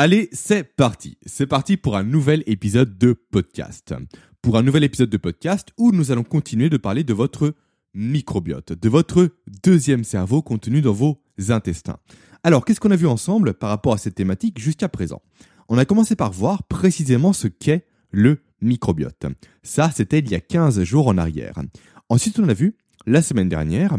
Allez, 0.00 0.28
c'est 0.30 0.62
parti. 0.62 1.18
C'est 1.26 1.48
parti 1.48 1.76
pour 1.76 1.96
un 1.96 2.04
nouvel 2.04 2.44
épisode 2.46 2.98
de 2.98 3.14
podcast. 3.14 3.96
Pour 4.40 4.56
un 4.56 4.62
nouvel 4.62 4.84
épisode 4.84 5.10
de 5.10 5.16
podcast 5.16 5.70
où 5.76 5.90
nous 5.90 6.12
allons 6.12 6.22
continuer 6.22 6.70
de 6.70 6.76
parler 6.76 7.02
de 7.02 7.12
votre 7.12 7.56
microbiote, 7.94 8.74
de 8.74 8.88
votre 8.88 9.28
deuxième 9.64 10.04
cerveau 10.04 10.40
contenu 10.40 10.82
dans 10.82 10.92
vos 10.92 11.20
intestins. 11.48 11.98
Alors, 12.44 12.64
qu'est-ce 12.64 12.78
qu'on 12.78 12.92
a 12.92 12.96
vu 12.96 13.08
ensemble 13.08 13.54
par 13.54 13.70
rapport 13.70 13.92
à 13.92 13.98
cette 13.98 14.14
thématique 14.14 14.60
jusqu'à 14.60 14.88
présent? 14.88 15.20
On 15.68 15.78
a 15.78 15.84
commencé 15.84 16.14
par 16.14 16.30
voir 16.30 16.62
précisément 16.62 17.32
ce 17.32 17.48
qu'est 17.48 17.84
le 18.12 18.38
microbiote. 18.60 19.26
Ça, 19.64 19.90
c'était 19.90 20.20
il 20.20 20.30
y 20.30 20.36
a 20.36 20.40
15 20.40 20.80
jours 20.84 21.08
en 21.08 21.18
arrière. 21.18 21.58
Ensuite, 22.08 22.38
on 22.38 22.48
a 22.48 22.54
vu, 22.54 22.76
la 23.04 23.20
semaine 23.20 23.48
dernière, 23.48 23.96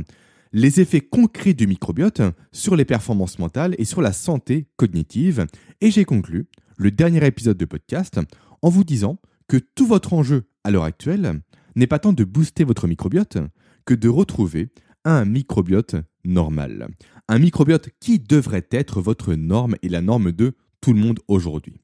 les 0.51 0.79
effets 0.79 1.01
concrets 1.01 1.53
du 1.53 1.67
microbiote 1.67 2.21
sur 2.51 2.75
les 2.75 2.85
performances 2.85 3.39
mentales 3.39 3.75
et 3.77 3.85
sur 3.85 4.01
la 4.01 4.13
santé 4.13 4.67
cognitive. 4.77 5.45
Et 5.81 5.91
j'ai 5.91 6.05
conclu 6.05 6.47
le 6.77 6.91
dernier 6.91 7.25
épisode 7.25 7.57
de 7.57 7.65
podcast 7.65 8.19
en 8.61 8.69
vous 8.69 8.83
disant 8.83 9.19
que 9.47 9.57
tout 9.57 9.85
votre 9.85 10.13
enjeu 10.13 10.49
à 10.63 10.71
l'heure 10.71 10.83
actuelle 10.83 11.41
n'est 11.75 11.87
pas 11.87 11.99
tant 11.99 12.13
de 12.13 12.23
booster 12.23 12.63
votre 12.63 12.87
microbiote 12.87 13.37
que 13.85 13.93
de 13.93 14.09
retrouver 14.09 14.69
un 15.05 15.25
microbiote 15.25 15.95
normal. 16.23 16.87
Un 17.27 17.39
microbiote 17.39 17.89
qui 17.99 18.19
devrait 18.19 18.67
être 18.71 19.01
votre 19.01 19.33
norme 19.33 19.75
et 19.81 19.89
la 19.89 20.01
norme 20.01 20.31
de 20.31 20.55
tout 20.81 20.93
le 20.93 20.99
monde 20.99 21.19
aujourd'hui. 21.27 21.81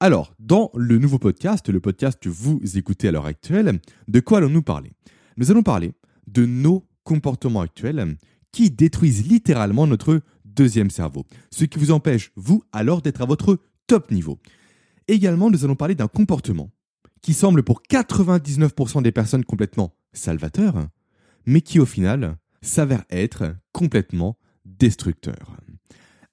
Alors, 0.00 0.34
dans 0.38 0.70
le 0.74 0.98
nouveau 0.98 1.18
podcast, 1.18 1.68
le 1.68 1.80
podcast 1.80 2.18
que 2.22 2.30
vous 2.30 2.60
écoutez 2.74 3.08
à 3.08 3.12
l'heure 3.12 3.26
actuelle, 3.26 3.80
de 4.08 4.20
quoi 4.20 4.38
allons-nous 4.38 4.62
parler? 4.62 4.92
Nous 5.36 5.50
allons 5.50 5.62
parler 5.62 5.92
de 6.26 6.46
nos 6.46 6.86
comportements 7.10 7.62
actuels 7.62 8.16
qui 8.52 8.70
détruisent 8.70 9.26
littéralement 9.26 9.88
notre 9.88 10.20
deuxième 10.44 10.90
cerveau, 10.90 11.26
ce 11.50 11.64
qui 11.64 11.80
vous 11.80 11.90
empêche, 11.90 12.30
vous, 12.36 12.62
alors 12.72 13.02
d'être 13.02 13.20
à 13.20 13.26
votre 13.26 13.58
top 13.88 14.12
niveau. 14.12 14.38
Également, 15.08 15.50
nous 15.50 15.64
allons 15.64 15.74
parler 15.74 15.96
d'un 15.96 16.06
comportement 16.06 16.70
qui 17.20 17.34
semble 17.34 17.64
pour 17.64 17.82
99% 17.90 19.02
des 19.02 19.10
personnes 19.10 19.44
complètement 19.44 19.92
salvateur, 20.12 20.86
mais 21.46 21.62
qui 21.62 21.80
au 21.80 21.86
final 21.86 22.36
s'avère 22.62 23.02
être 23.10 23.56
complètement 23.72 24.38
destructeur. 24.64 25.56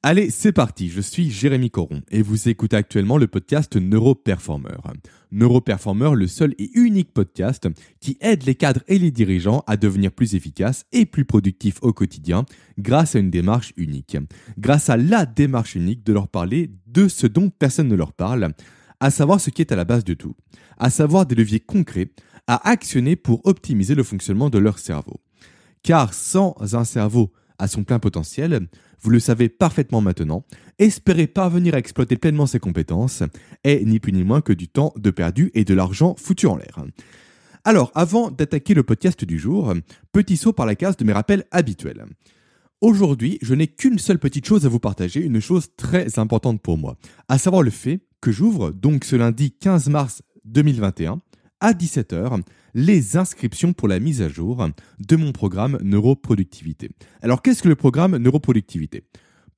Allez, 0.03 0.29
c'est 0.29 0.51
parti, 0.51 0.89
je 0.89 1.01
suis 1.01 1.31
Jérémy 1.31 1.71
Coron 1.71 2.03
et 2.11 2.21
vous 2.21 2.49
écoutez 2.49 2.75
actuellement 2.75 3.17
le 3.17 3.25
podcast 3.25 3.75
Neuroperformer. 3.75 4.77
Neuroperformer, 5.31 6.11
le 6.13 6.27
seul 6.27 6.53
et 6.59 6.69
unique 6.75 7.11
podcast 7.11 7.67
qui 7.99 8.15
aide 8.21 8.43
les 8.43 8.53
cadres 8.53 8.83
et 8.87 8.99
les 8.99 9.09
dirigeants 9.09 9.63
à 9.65 9.75
devenir 9.75 10.11
plus 10.11 10.35
efficaces 10.35 10.85
et 10.91 11.07
plus 11.07 11.25
productifs 11.25 11.79
au 11.81 11.93
quotidien 11.93 12.45
grâce 12.77 13.15
à 13.15 13.19
une 13.19 13.31
démarche 13.31 13.73
unique. 13.75 14.17
Grâce 14.59 14.91
à 14.91 14.97
la 14.97 15.25
démarche 15.25 15.73
unique 15.73 16.05
de 16.05 16.13
leur 16.13 16.27
parler 16.27 16.69
de 16.85 17.07
ce 17.07 17.25
dont 17.25 17.49
personne 17.49 17.87
ne 17.87 17.95
leur 17.95 18.13
parle, 18.13 18.53
à 18.99 19.09
savoir 19.09 19.41
ce 19.41 19.49
qui 19.49 19.63
est 19.63 19.71
à 19.71 19.75
la 19.75 19.83
base 19.83 20.03
de 20.03 20.13
tout, 20.13 20.35
à 20.77 20.91
savoir 20.91 21.25
des 21.25 21.35
leviers 21.35 21.59
concrets 21.59 22.11
à 22.45 22.69
actionner 22.69 23.15
pour 23.15 23.43
optimiser 23.47 23.95
le 23.95 24.03
fonctionnement 24.03 24.51
de 24.51 24.59
leur 24.59 24.77
cerveau. 24.77 25.19
Car 25.81 26.13
sans 26.13 26.55
un 26.75 26.85
cerveau 26.85 27.33
à 27.59 27.67
son 27.67 27.83
plein 27.83 27.99
potentiel, 27.99 28.67
vous 29.01 29.09
le 29.09 29.19
savez 29.19 29.49
parfaitement 29.49 30.01
maintenant, 30.01 30.45
espérer 30.79 31.27
parvenir 31.27 31.75
à 31.75 31.79
exploiter 31.79 32.17
pleinement 32.17 32.45
ses 32.45 32.59
compétences 32.59 33.23
est 33.63 33.83
ni 33.85 33.99
plus 33.99 34.13
ni 34.13 34.23
moins 34.23 34.41
que 34.41 34.53
du 34.53 34.67
temps 34.67 34.93
de 34.97 35.11
perdu 35.11 35.51
et 35.53 35.63
de 35.63 35.73
l'argent 35.73 36.15
foutu 36.17 36.47
en 36.47 36.57
l'air. 36.57 36.83
Alors, 37.63 37.91
avant 37.95 38.31
d'attaquer 38.31 38.73
le 38.73 38.83
podcast 38.83 39.25
du 39.25 39.37
jour, 39.39 39.73
petit 40.11 40.37
saut 40.37 40.53
par 40.53 40.65
la 40.65 40.75
case 40.75 40.97
de 40.97 41.03
mes 41.03 41.13
rappels 41.13 41.45
habituels. 41.51 42.05
Aujourd'hui, 42.79 43.39
je 43.41 43.55
n'ai 43.55 43.67
qu'une 43.67 43.97
seule 43.97 44.19
petite 44.19 44.45
chose 44.45 44.65
à 44.65 44.69
vous 44.69 44.79
partager, 44.79 45.21
une 45.21 45.39
chose 45.39 45.69
très 45.75 46.19
importante 46.19 46.61
pour 46.61 46.77
moi, 46.77 46.95
à 47.27 47.37
savoir 47.37 47.63
le 47.63 47.71
fait 47.71 48.01
que 48.21 48.31
j'ouvre, 48.31 48.71
donc 48.71 49.03
ce 49.03 49.15
lundi 49.15 49.51
15 49.51 49.89
mars 49.89 50.21
2021, 50.45 51.19
à 51.59 51.73
17h, 51.73 52.41
les 52.73 53.17
inscriptions 53.17 53.73
pour 53.73 53.87
la 53.87 53.99
mise 53.99 54.21
à 54.21 54.29
jour 54.29 54.67
de 54.99 55.15
mon 55.15 55.31
programme 55.31 55.77
Neuroproductivité. 55.81 56.91
Alors 57.21 57.41
qu'est-ce 57.41 57.63
que 57.63 57.69
le 57.69 57.75
programme 57.75 58.17
Neuroproductivité? 58.17 59.03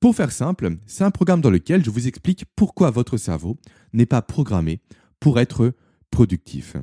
Pour 0.00 0.16
faire 0.16 0.32
simple, 0.32 0.76
c'est 0.86 1.04
un 1.04 1.10
programme 1.10 1.42
dans 1.42 1.50
lequel 1.50 1.84
je 1.84 1.90
vous 1.90 2.08
explique 2.08 2.46
pourquoi 2.56 2.90
votre 2.90 3.18
cerveau 3.18 3.58
n'est 3.92 4.06
pas 4.06 4.22
programmé 4.22 4.80
pour 5.20 5.38
être 5.38 5.74
productif. 6.10 6.76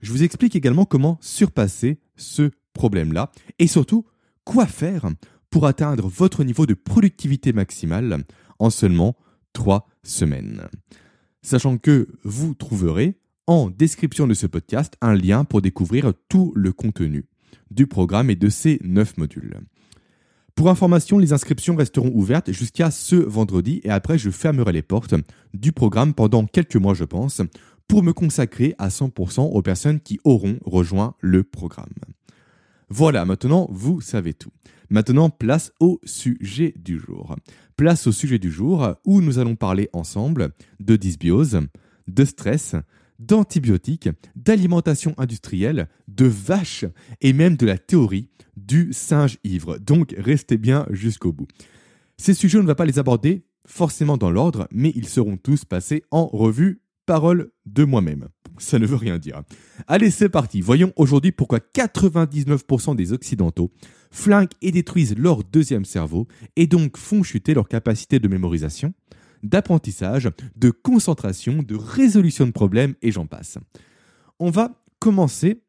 Je 0.00 0.10
vous 0.10 0.22
explique 0.22 0.56
également 0.56 0.86
comment 0.86 1.18
surpasser 1.20 2.00
ce 2.16 2.50
problème-là 2.72 3.30
et 3.58 3.66
surtout 3.66 4.06
quoi 4.44 4.66
faire 4.66 5.06
pour 5.50 5.66
atteindre 5.66 6.08
votre 6.08 6.44
niveau 6.44 6.64
de 6.64 6.74
productivité 6.74 7.52
maximale 7.52 8.24
en 8.58 8.70
seulement 8.70 9.16
3 9.52 9.86
semaines. 10.02 10.66
Sachant 11.42 11.76
que 11.76 12.08
vous 12.24 12.54
trouverez 12.54 13.18
en 13.46 13.70
description 13.70 14.26
de 14.26 14.34
ce 14.34 14.46
podcast 14.46 14.94
un 15.00 15.14
lien 15.14 15.44
pour 15.44 15.62
découvrir 15.62 16.12
tout 16.28 16.52
le 16.54 16.72
contenu 16.72 17.24
du 17.70 17.86
programme 17.86 18.30
et 18.30 18.36
de 18.36 18.48
ses 18.48 18.78
9 18.82 19.18
modules. 19.18 19.60
Pour 20.54 20.68
information, 20.68 21.18
les 21.18 21.32
inscriptions 21.32 21.76
resteront 21.76 22.12
ouvertes 22.14 22.52
jusqu'à 22.52 22.90
ce 22.90 23.16
vendredi 23.16 23.80
et 23.84 23.90
après 23.90 24.18
je 24.18 24.30
fermerai 24.30 24.72
les 24.72 24.82
portes 24.82 25.14
du 25.54 25.72
programme 25.72 26.14
pendant 26.14 26.44
quelques 26.44 26.76
mois 26.76 26.94
je 26.94 27.04
pense 27.04 27.40
pour 27.88 28.02
me 28.02 28.12
consacrer 28.12 28.74
à 28.78 28.88
100% 28.88 29.40
aux 29.40 29.62
personnes 29.62 30.00
qui 30.00 30.20
auront 30.24 30.58
rejoint 30.64 31.14
le 31.20 31.42
programme. 31.42 31.94
Voilà, 32.88 33.24
maintenant 33.24 33.68
vous 33.70 34.00
savez 34.00 34.34
tout. 34.34 34.52
Maintenant, 34.92 35.30
place 35.30 35.72
au 35.80 35.98
sujet 36.04 36.74
du 36.76 36.98
jour. 36.98 37.34
Place 37.78 38.06
au 38.06 38.12
sujet 38.12 38.38
du 38.38 38.50
jour 38.50 38.94
où 39.06 39.22
nous 39.22 39.38
allons 39.38 39.56
parler 39.56 39.88
ensemble 39.94 40.50
de 40.80 40.96
dysbiose, 40.96 41.60
de 42.08 42.24
stress, 42.26 42.76
d'antibiotiques, 43.26 44.08
d'alimentation 44.36 45.14
industrielle, 45.18 45.88
de 46.08 46.26
vaches 46.26 46.84
et 47.20 47.32
même 47.32 47.56
de 47.56 47.66
la 47.66 47.78
théorie 47.78 48.28
du 48.56 48.92
singe 48.92 49.38
ivre. 49.44 49.78
Donc 49.78 50.14
restez 50.16 50.58
bien 50.58 50.86
jusqu'au 50.90 51.32
bout. 51.32 51.46
Ces 52.16 52.34
sujets, 52.34 52.58
on 52.58 52.62
ne 52.62 52.66
va 52.66 52.74
pas 52.74 52.84
les 52.84 52.98
aborder 52.98 53.44
forcément 53.66 54.16
dans 54.16 54.30
l'ordre, 54.30 54.68
mais 54.70 54.92
ils 54.94 55.08
seront 55.08 55.36
tous 55.36 55.64
passés 55.64 56.04
en 56.10 56.26
revue. 56.26 56.80
Parole 57.04 57.50
de 57.66 57.82
moi-même. 57.82 58.28
Ça 58.58 58.78
ne 58.78 58.86
veut 58.86 58.96
rien 58.96 59.18
dire. 59.18 59.42
Allez, 59.88 60.12
c'est 60.12 60.28
parti. 60.28 60.60
Voyons 60.60 60.92
aujourd'hui 60.94 61.32
pourquoi 61.32 61.58
99% 61.58 62.94
des 62.94 63.12
Occidentaux 63.12 63.72
flinguent 64.12 64.52
et 64.62 64.70
détruisent 64.70 65.16
leur 65.18 65.42
deuxième 65.42 65.84
cerveau 65.84 66.28
et 66.54 66.68
donc 66.68 66.96
font 66.96 67.24
chuter 67.24 67.54
leur 67.54 67.66
capacité 67.66 68.20
de 68.20 68.28
mémorisation, 68.28 68.94
d'apprentissage, 69.42 70.30
de 70.56 70.70
concentration, 70.70 71.62
de 71.62 71.76
résolution 71.76 72.46
de 72.46 72.52
problèmes 72.52 72.94
et 73.02 73.12
j'en 73.12 73.26
passe. 73.26 73.58
On 74.38 74.50
va 74.50 74.82
commencer 74.98 75.62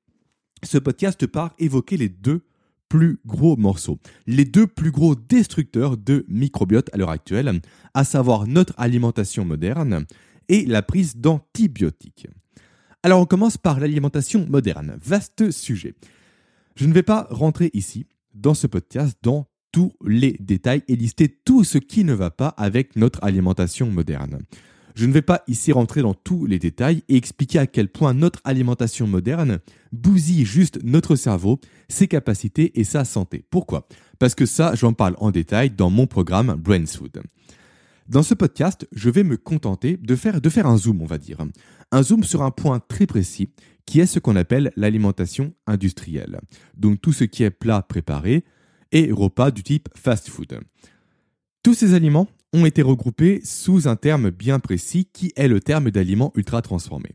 ce 0.64 0.78
podcast 0.78 1.26
par 1.28 1.54
évoquer 1.60 1.98
les 1.98 2.10
deux 2.10 2.42
plus 2.90 3.20
gros 3.26 3.58
morceaux, 3.58 4.00
les 4.28 4.46
deux 4.46 4.68
plus 4.68 4.92
gros 4.92 5.16
destructeurs 5.16 5.98
de 5.98 6.26
microbiote 6.28 6.90
à 6.94 6.98
l'heure 6.98 7.10
actuelle, 7.10 7.60
à 7.94 8.04
savoir 8.04 8.46
notre 8.46 8.74
alimentation 8.78 9.46
moderne 9.46 10.06
et 10.48 10.66
la 10.66 10.84
prise 10.84 11.18
d'antibiotiques. 11.18 12.28
Alors 13.02 13.20
on 13.20 13.26
commence 13.26 13.58
par 13.58 13.80
l'alimentation 13.80 14.46
moderne, 14.48 14.98
vaste 15.04 15.52
sujet. 15.52 15.96
Je 16.76 16.86
ne 16.86 16.94
vais 16.94 17.04
pas 17.04 17.28
rentrer 17.32 17.72
ici, 17.74 18.06
dans 18.34 18.54
ce 18.54 18.68
podcast, 18.68 19.18
dans 19.24 19.48
tous 19.74 19.92
les 20.06 20.38
détails 20.40 20.84
et 20.88 20.96
lister 20.96 21.28
tout 21.28 21.66
ce 21.66 21.78
qui 21.78 22.06
ne 22.06 22.14
va 22.14 22.30
pas 22.30 22.50
avec 22.50 22.96
notre 22.96 23.22
alimentation 23.24 23.90
moderne. 23.90 24.40
Je 24.96 25.08
ne 25.08 25.12
vais 25.12 25.24
pas 25.24 25.44
ici 25.48 25.72
rentrer 25.72 26.04
dans 26.04 26.14
tous 26.14 26.46
les 26.46 26.60
détails 26.60 27.02
et 27.10 27.18
expliquer 27.18 27.58
à 27.58 27.66
quel 27.68 27.90
point 27.90 28.14
notre 28.14 28.40
alimentation 28.44 29.08
moderne 29.08 29.60
bousille 29.92 30.46
juste 30.46 30.80
notre 30.84 31.16
cerveau, 31.16 31.60
ses 31.90 32.08
capacités 32.08 32.80
et 32.80 32.84
sa 32.84 33.04
santé. 33.04 33.44
Pourquoi? 33.50 33.88
Parce 34.20 34.36
que 34.36 34.46
ça, 34.46 34.76
j'en 34.76 34.94
parle 34.94 35.16
en 35.18 35.32
détail 35.32 35.72
dans 35.72 35.90
mon 35.90 36.06
programme 36.06 36.56
Brain 36.56 36.86
Food. 36.86 37.24
Dans 38.08 38.22
ce 38.22 38.36
podcast, 38.36 38.88
je 38.92 39.10
vais 39.10 39.24
me 39.24 39.38
contenter 39.38 39.98
de 39.98 40.16
faire, 40.16 40.40
de 40.40 40.50
faire 40.50 40.68
un 40.68 40.78
zoom, 40.78 41.02
on 41.02 41.08
va 41.08 41.18
dire. 41.18 41.40
Un 41.92 42.04
zoom 42.04 42.24
sur 42.24 42.44
un 42.44 42.52
point 42.52 42.80
très 42.80 43.08
précis 43.08 43.50
qui 43.88 44.00
est 44.00 44.06
ce 44.06 44.20
qu'on 44.20 44.36
appelle 44.36 44.72
l'alimentation 44.76 45.54
industrielle. 45.66 46.40
Donc 46.78 47.02
tout 47.02 47.14
ce 47.14 47.24
qui 47.24 47.44
est 47.44 47.50
plat 47.50 47.82
préparé, 47.82 48.46
et 48.94 49.12
repas 49.12 49.52
du 49.52 49.62
type 49.62 49.90
fast 49.96 50.30
food. 50.30 50.62
Tous 51.64 51.74
ces 51.74 51.94
aliments 51.94 52.30
ont 52.54 52.66
été 52.66 52.82
regroupés 52.82 53.42
sous 53.44 53.88
un 53.90 53.98
terme 53.98 54.30
bien 54.30 54.60
précis 54.60 55.10
qui 55.12 55.34
est 55.36 55.50
le 55.50 55.60
terme 55.60 55.92
d'aliment 55.92 56.32
ultra 56.36 56.62
transformé. 56.62 57.10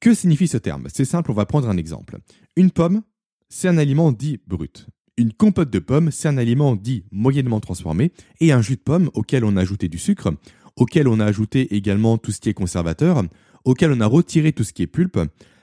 Que 0.00 0.14
signifie 0.14 0.48
ce 0.48 0.56
terme? 0.56 0.88
C'est 0.92 1.04
simple, 1.04 1.30
on 1.30 1.34
va 1.34 1.46
prendre 1.46 1.68
un 1.68 1.76
exemple. 1.76 2.18
Une 2.56 2.70
pomme, 2.70 3.02
c'est 3.48 3.68
un 3.68 3.78
aliment 3.78 4.10
dit 4.10 4.40
brut. 4.46 4.86
Une 5.16 5.32
compote 5.32 5.70
de 5.70 5.78
pommes, 5.78 6.10
c'est 6.10 6.28
un 6.28 6.38
aliment 6.38 6.74
dit 6.74 7.04
moyennement 7.12 7.60
transformé. 7.60 8.12
Et 8.40 8.50
un 8.52 8.62
jus 8.62 8.76
de 8.76 8.80
pomme 8.80 9.10
auquel 9.14 9.44
on 9.44 9.56
a 9.56 9.60
ajouté 9.60 9.88
du 9.88 9.98
sucre, 9.98 10.32
auquel 10.76 11.06
on 11.06 11.20
a 11.20 11.24
ajouté 11.24 11.74
également 11.76 12.18
tout 12.18 12.32
ce 12.32 12.40
qui 12.40 12.48
est 12.48 12.54
conservateur, 12.54 13.22
auquel 13.64 13.92
on 13.92 14.00
a 14.00 14.06
retiré 14.06 14.52
tout 14.52 14.64
ce 14.64 14.72
qui 14.72 14.82
est 14.82 14.86
pulpe, 14.86 15.20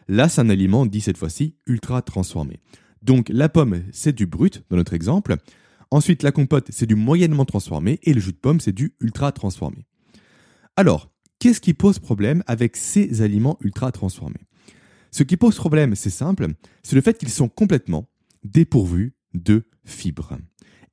là 0.08 0.30
c'est 0.30 0.42
un 0.42 0.50
aliment 0.50 0.86
dit 0.86 1.02
cette 1.02 1.18
fois-ci 1.18 1.56
ultra 1.66 2.02
transformé. 2.02 2.60
Donc 3.02 3.30
la 3.30 3.50
pomme, 3.50 3.84
c'est 3.92 4.16
du 4.16 4.26
brut 4.26 4.64
dans 4.70 4.78
notre 4.78 4.94
exemple. 4.94 5.36
Ensuite, 5.90 6.24
la 6.24 6.32
compote, 6.32 6.68
c'est 6.70 6.86
du 6.86 6.96
moyennement 6.96 7.46
transformé. 7.46 8.00
Et 8.04 8.14
le 8.14 8.22
jus 8.22 8.32
de 8.32 8.38
pomme, 8.38 8.60
c'est 8.60 8.72
du 8.72 8.96
ultra 9.02 9.32
transformé. 9.32 9.86
Alors, 10.76 11.12
qu'est-ce 11.40 11.60
qui 11.60 11.74
pose 11.74 12.00
problème 12.00 12.44
avec 12.48 12.78
ces 12.78 13.22
aliments 13.22 13.58
ultra 13.62 13.92
transformés? 13.92 14.48
Ce 15.12 15.24
qui 15.24 15.36
pose 15.36 15.56
problème, 15.56 15.96
c'est 15.96 16.10
simple, 16.10 16.48
c'est 16.84 16.96
le 16.96 17.02
fait 17.02 17.18
qu'ils 17.18 17.30
sont 17.30 17.50
complètement 17.50 18.10
dépourvus 18.46 19.14
de 19.34 19.64
fibres. 19.84 20.38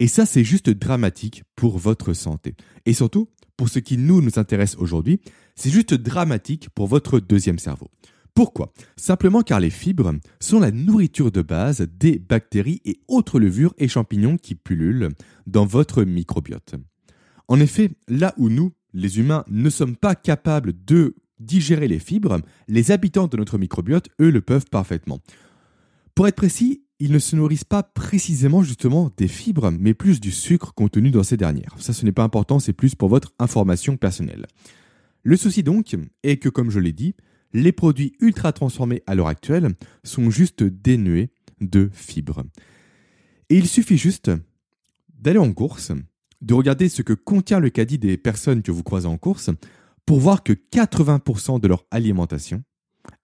Et 0.00 0.08
ça, 0.08 0.26
c'est 0.26 0.44
juste 0.44 0.70
dramatique 0.70 1.44
pour 1.54 1.78
votre 1.78 2.12
santé. 2.12 2.54
Et 2.86 2.92
surtout, 2.92 3.28
pour 3.56 3.68
ce 3.68 3.78
qui 3.78 3.98
nous, 3.98 4.20
nous 4.20 4.38
intéresse 4.38 4.76
aujourd'hui, 4.76 5.20
c'est 5.54 5.70
juste 5.70 5.94
dramatique 5.94 6.68
pour 6.70 6.86
votre 6.86 7.20
deuxième 7.20 7.58
cerveau. 7.58 7.90
Pourquoi? 8.38 8.72
Simplement 8.94 9.42
car 9.42 9.58
les 9.58 9.68
fibres 9.68 10.12
sont 10.38 10.60
la 10.60 10.70
nourriture 10.70 11.32
de 11.32 11.42
base 11.42 11.88
des 11.98 12.20
bactéries 12.20 12.80
et 12.84 13.00
autres 13.08 13.40
levures 13.40 13.74
et 13.78 13.88
champignons 13.88 14.36
qui 14.36 14.54
pullulent 14.54 15.08
dans 15.48 15.66
votre 15.66 16.04
microbiote. 16.04 16.76
En 17.48 17.58
effet, 17.58 17.90
là 18.06 18.34
où 18.36 18.48
nous, 18.48 18.70
les 18.94 19.18
humains, 19.18 19.44
ne 19.48 19.68
sommes 19.68 19.96
pas 19.96 20.14
capables 20.14 20.72
de 20.84 21.16
digérer 21.40 21.88
les 21.88 21.98
fibres, 21.98 22.38
les 22.68 22.92
habitants 22.92 23.26
de 23.26 23.36
notre 23.36 23.58
microbiote, 23.58 24.08
eux, 24.20 24.30
le 24.30 24.40
peuvent 24.40 24.66
parfaitement. 24.70 25.18
Pour 26.14 26.28
être 26.28 26.36
précis, 26.36 26.84
ils 27.00 27.10
ne 27.10 27.18
se 27.18 27.34
nourrissent 27.34 27.64
pas 27.64 27.82
précisément 27.82 28.62
justement 28.62 29.10
des 29.16 29.26
fibres, 29.26 29.72
mais 29.72 29.94
plus 29.94 30.20
du 30.20 30.30
sucre 30.30 30.74
contenu 30.74 31.10
dans 31.10 31.24
ces 31.24 31.36
dernières. 31.36 31.74
Ça, 31.80 31.92
ce 31.92 32.04
n'est 32.04 32.12
pas 32.12 32.22
important, 32.22 32.60
c'est 32.60 32.72
plus 32.72 32.94
pour 32.94 33.08
votre 33.08 33.32
information 33.40 33.96
personnelle. 33.96 34.46
Le 35.24 35.36
souci 35.36 35.64
donc 35.64 35.96
est 36.22 36.36
que, 36.36 36.48
comme 36.48 36.70
je 36.70 36.78
l'ai 36.78 36.92
dit, 36.92 37.16
les 37.52 37.72
produits 37.72 38.14
ultra 38.20 38.52
transformés 38.52 39.02
à 39.06 39.14
l'heure 39.14 39.28
actuelle 39.28 39.74
sont 40.04 40.30
juste 40.30 40.62
dénués 40.62 41.30
de 41.60 41.90
fibres. 41.92 42.44
Et 43.50 43.56
il 43.56 43.66
suffit 43.66 43.98
juste 43.98 44.30
d'aller 45.18 45.38
en 45.38 45.52
course, 45.52 45.92
de 46.42 46.54
regarder 46.54 46.88
ce 46.88 47.02
que 47.02 47.12
contient 47.12 47.60
le 47.60 47.70
caddie 47.70 47.98
des 47.98 48.16
personnes 48.16 48.62
que 48.62 48.70
vous 48.70 48.82
croisez 48.82 49.08
en 49.08 49.18
course, 49.18 49.50
pour 50.06 50.20
voir 50.20 50.42
que 50.42 50.52
80% 50.52 51.60
de 51.60 51.68
leur 51.68 51.84
alimentation 51.90 52.62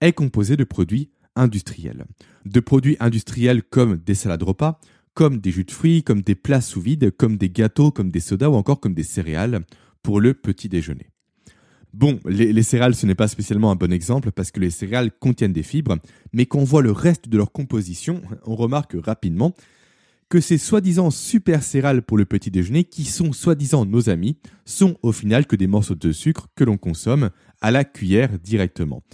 est 0.00 0.12
composée 0.12 0.56
de 0.56 0.64
produits 0.64 1.10
industriels. 1.36 2.04
De 2.44 2.60
produits 2.60 2.96
industriels 3.00 3.62
comme 3.62 3.96
des 3.96 4.14
salades 4.14 4.42
repas, 4.42 4.80
comme 5.14 5.38
des 5.38 5.50
jus 5.50 5.64
de 5.64 5.70
fruits, 5.70 6.02
comme 6.02 6.22
des 6.22 6.34
plats 6.34 6.60
sous 6.60 6.80
vide, 6.80 7.10
comme 7.12 7.36
des 7.36 7.50
gâteaux, 7.50 7.90
comme 7.90 8.10
des 8.10 8.20
sodas 8.20 8.48
ou 8.48 8.54
encore 8.54 8.80
comme 8.80 8.94
des 8.94 9.04
céréales 9.04 9.64
pour 10.02 10.20
le 10.20 10.34
petit 10.34 10.68
déjeuner. 10.68 11.13
Bon, 11.94 12.18
les, 12.26 12.62
céréales, 12.64 12.96
ce 12.96 13.06
n'est 13.06 13.14
pas 13.14 13.28
spécialement 13.28 13.70
un 13.70 13.76
bon 13.76 13.92
exemple 13.92 14.32
parce 14.32 14.50
que 14.50 14.58
les 14.58 14.70
céréales 14.70 15.12
contiennent 15.12 15.52
des 15.52 15.62
fibres, 15.62 15.98
mais 16.32 16.44
quand 16.44 16.58
on 16.58 16.64
voit 16.64 16.82
le 16.82 16.90
reste 16.90 17.28
de 17.28 17.36
leur 17.36 17.52
composition, 17.52 18.20
on 18.44 18.56
remarque 18.56 18.96
rapidement 19.00 19.54
que 20.28 20.40
ces 20.40 20.58
soi-disant 20.58 21.12
super 21.12 21.62
céréales 21.62 22.02
pour 22.02 22.18
le 22.18 22.24
petit 22.24 22.50
déjeuner, 22.50 22.82
qui 22.82 23.04
sont 23.04 23.32
soi-disant 23.32 23.86
nos 23.86 24.08
amis, 24.08 24.38
sont 24.64 24.96
au 25.02 25.12
final 25.12 25.46
que 25.46 25.54
des 25.54 25.68
morceaux 25.68 25.94
de 25.94 26.10
sucre 26.10 26.48
que 26.56 26.64
l'on 26.64 26.78
consomme 26.78 27.30
à 27.60 27.70
la 27.70 27.84
cuillère 27.84 28.40
directement 28.40 29.04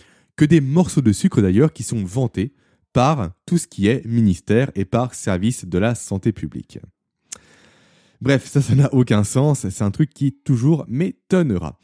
que 0.41 0.47
des 0.47 0.63
morceaux 0.63 1.03
de 1.03 1.13
sucre 1.13 1.43
d'ailleurs 1.43 1.75
qui 1.75 1.83
sont 1.83 2.03
vantés 2.03 2.55
par 2.95 3.33
tout 3.45 3.59
ce 3.59 3.67
qui 3.67 3.89
est 3.89 4.03
ministère 4.07 4.71
et 4.75 4.87
par 4.87 5.13
service 5.13 5.67
de 5.67 5.77
la 5.77 5.95
santé 5.95 6.33
publique. 6.33 6.79
Bref, 8.23 8.47
ça, 8.47 8.63
ça 8.63 8.75
n'a 8.75 8.89
aucun 8.95 9.23
sens, 9.23 9.69
c'est 9.69 9.85
un 9.85 9.91
truc 9.91 10.09
qui 10.15 10.33
toujours 10.33 10.87
m'étonnera. 10.89 11.79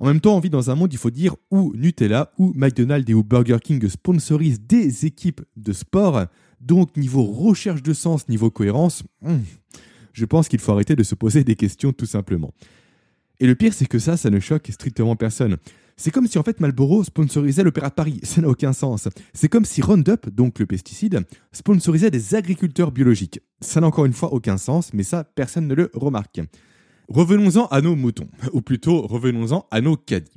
En 0.00 0.06
même 0.06 0.20
temps, 0.20 0.34
on 0.34 0.40
vit 0.40 0.48
dans 0.48 0.70
un 0.70 0.74
monde, 0.74 0.92
il 0.94 0.98
faut 0.98 1.10
dire, 1.10 1.36
où 1.50 1.74
Nutella, 1.76 2.32
ou 2.38 2.52
McDonald's 2.56 3.08
et 3.10 3.14
ou 3.14 3.22
Burger 3.22 3.58
King 3.62 3.86
sponsorisent 3.86 4.62
des 4.62 5.04
équipes 5.04 5.42
de 5.56 5.74
sport. 5.74 6.24
Donc, 6.62 6.96
niveau 6.96 7.22
recherche 7.22 7.82
de 7.82 7.92
sens, 7.92 8.26
niveau 8.26 8.50
cohérence, 8.50 9.02
hmm, 9.20 9.36
je 10.14 10.24
pense 10.24 10.48
qu'il 10.48 10.58
faut 10.58 10.72
arrêter 10.72 10.96
de 10.96 11.02
se 11.02 11.14
poser 11.14 11.44
des 11.44 11.54
questions 11.54 11.92
tout 11.92 12.06
simplement. 12.06 12.54
Et 13.40 13.46
le 13.46 13.54
pire, 13.54 13.74
c'est 13.74 13.86
que 13.86 13.98
ça, 13.98 14.16
ça 14.16 14.30
ne 14.30 14.40
choque 14.40 14.68
strictement 14.70 15.16
personne. 15.16 15.58
C'est 15.98 16.10
comme 16.10 16.26
si 16.26 16.38
en 16.38 16.42
fait 16.42 16.60
Marlboro 16.60 17.04
sponsorisait 17.04 17.62
l'Opéra 17.62 17.90
de 17.90 17.94
Paris. 17.94 18.20
Ça 18.22 18.40
n'a 18.40 18.48
aucun 18.48 18.72
sens. 18.72 19.06
C'est 19.34 19.50
comme 19.50 19.66
si 19.66 19.82
Roundup, 19.82 20.30
donc 20.30 20.58
le 20.58 20.64
pesticide, 20.64 21.26
sponsorisait 21.52 22.10
des 22.10 22.34
agriculteurs 22.34 22.90
biologiques. 22.90 23.40
Ça 23.60 23.82
n'a 23.82 23.86
encore 23.86 24.06
une 24.06 24.14
fois 24.14 24.32
aucun 24.32 24.56
sens, 24.56 24.94
mais 24.94 25.02
ça, 25.02 25.24
personne 25.24 25.66
ne 25.66 25.74
le 25.74 25.90
remarque. 25.92 26.40
Revenons-en 27.10 27.66
à 27.66 27.80
nos 27.80 27.96
moutons, 27.96 28.28
ou 28.52 28.62
plutôt 28.62 29.02
revenons-en 29.02 29.66
à 29.72 29.80
nos 29.80 29.96
caddies. 29.96 30.30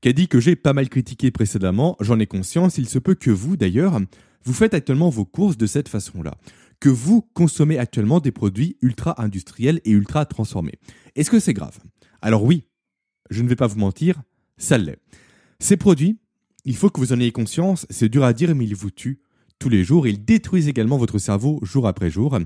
Caddies 0.00 0.26
que 0.26 0.40
j'ai 0.40 0.56
pas 0.56 0.72
mal 0.72 0.88
critiqué 0.88 1.30
précédemment, 1.30 1.96
j'en 2.00 2.18
ai 2.18 2.26
conscience, 2.26 2.78
il 2.78 2.88
se 2.88 2.98
peut 2.98 3.14
que 3.14 3.30
vous 3.30 3.56
d'ailleurs, 3.56 4.00
vous 4.44 4.52
faites 4.52 4.74
actuellement 4.74 5.08
vos 5.08 5.24
courses 5.24 5.56
de 5.56 5.66
cette 5.66 5.88
façon-là 5.88 6.34
que 6.80 6.88
vous 6.88 7.22
consommez 7.32 7.78
actuellement 7.78 8.20
des 8.20 8.32
produits 8.32 8.76
ultra 8.82 9.22
industriels 9.22 9.80
et 9.84 9.92
ultra 9.92 10.26
transformés. 10.26 10.78
Est-ce 11.14 11.30
que 11.30 11.40
c'est 11.40 11.54
grave? 11.54 11.78
Alors 12.20 12.42
oui, 12.42 12.64
je 13.30 13.42
ne 13.42 13.48
vais 13.48 13.56
pas 13.56 13.68
vous 13.68 13.78
mentir, 13.78 14.20
ça 14.58 14.78
l'est. 14.78 14.98
Ces 15.58 15.76
produits, 15.76 16.18
il 16.64 16.76
faut 16.76 16.90
que 16.90 17.00
vous 17.00 17.12
en 17.12 17.20
ayez 17.20 17.32
conscience, 17.32 17.86
c'est 17.88 18.08
dur 18.08 18.24
à 18.24 18.32
dire, 18.32 18.54
mais 18.54 18.66
ils 18.66 18.74
vous 18.74 18.90
tuent 18.90 19.20
tous 19.58 19.68
les 19.68 19.84
jours. 19.84 20.06
Ils 20.06 20.24
détruisent 20.24 20.68
également 20.68 20.98
votre 20.98 21.18
cerveau 21.18 21.60
jour 21.62 21.86
après 21.86 22.10
jour. 22.10 22.38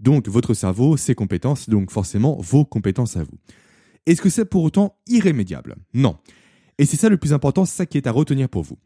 Donc 0.00 0.28
votre 0.28 0.54
cerveau, 0.54 0.96
ses 0.96 1.14
compétences, 1.14 1.68
donc 1.68 1.90
forcément 1.90 2.36
vos 2.40 2.64
compétences 2.64 3.16
à 3.16 3.22
vous. 3.22 3.38
Est-ce 4.06 4.22
que 4.22 4.30
c'est 4.30 4.44
pour 4.44 4.62
autant 4.62 4.98
irrémédiable? 5.06 5.76
Non. 5.94 6.16
Et 6.78 6.86
c'est 6.86 6.96
ça 6.96 7.08
le 7.08 7.16
plus 7.16 7.32
important, 7.32 7.64
ça 7.64 7.86
qui 7.86 7.96
est 7.96 8.06
à 8.06 8.12
retenir 8.12 8.48
pour 8.48 8.62
vous. 8.62 8.78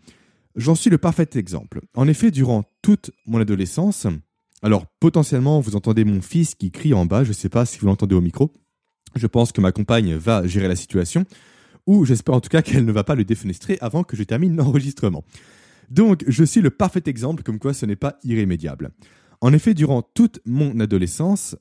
J'en 0.57 0.75
suis 0.75 0.91
le 0.91 0.99
parfait 0.99 1.29
exemple. 1.35 1.81
En 1.95 2.09
effet, 2.09 2.31
durant 2.31 2.65
toute 2.83 3.11
mon 3.27 3.41
adolescence, 3.41 4.07
alors 4.63 4.87
potentiellement 4.99 5.61
vous 5.61 5.77
entendez 5.77 6.05
mon 6.05 6.21
fils 6.21 6.55
qui 6.55 6.71
crie 6.71 6.95
en 6.95 7.07
bas, 7.07 7.25
je 7.25 7.29
ne 7.29 7.35
sais 7.35 7.49
pas 7.49 7.67
si 7.67 7.79
vous 7.79 7.87
l'entendez 7.87 8.15
au 8.15 8.21
micro. 8.21 8.53
Je 9.15 9.27
pense 9.27 9.53
que 9.53 9.61
ma 9.61 9.73
compagne 9.73 10.15
va 10.15 10.47
gérer 10.47 10.69
la 10.69 10.77
situation 10.77 11.25
ou 11.87 12.05
j'espère 12.05 12.35
en 12.35 12.41
tout 12.41 12.49
cas 12.49 12.63
qu'elle 12.63 12.85
ne 12.85 12.93
va 12.93 13.05
pas 13.05 13.15
le 13.15 13.25
défenestrer 13.25 13.79
avant 13.81 14.05
que 14.05 14.17
je 14.17 14.23
termine 14.23 14.57
l'enregistrement. 14.57 15.25
Donc, 15.91 16.25
je 16.29 16.45
suis 16.45 16.61
le 16.61 16.71
parfait 16.71 17.03
exemple 17.07 17.43
comme 17.43 17.59
quoi 17.59 17.75
ce 17.75 17.85
n'est 17.85 17.97
pas 17.97 18.19
irrémédiable. 18.23 18.93
En 19.41 19.53
effet, 19.53 19.75
durant 19.75 20.03
toute 20.03 20.41
mon 20.45 20.79
adolescence, 20.81 21.57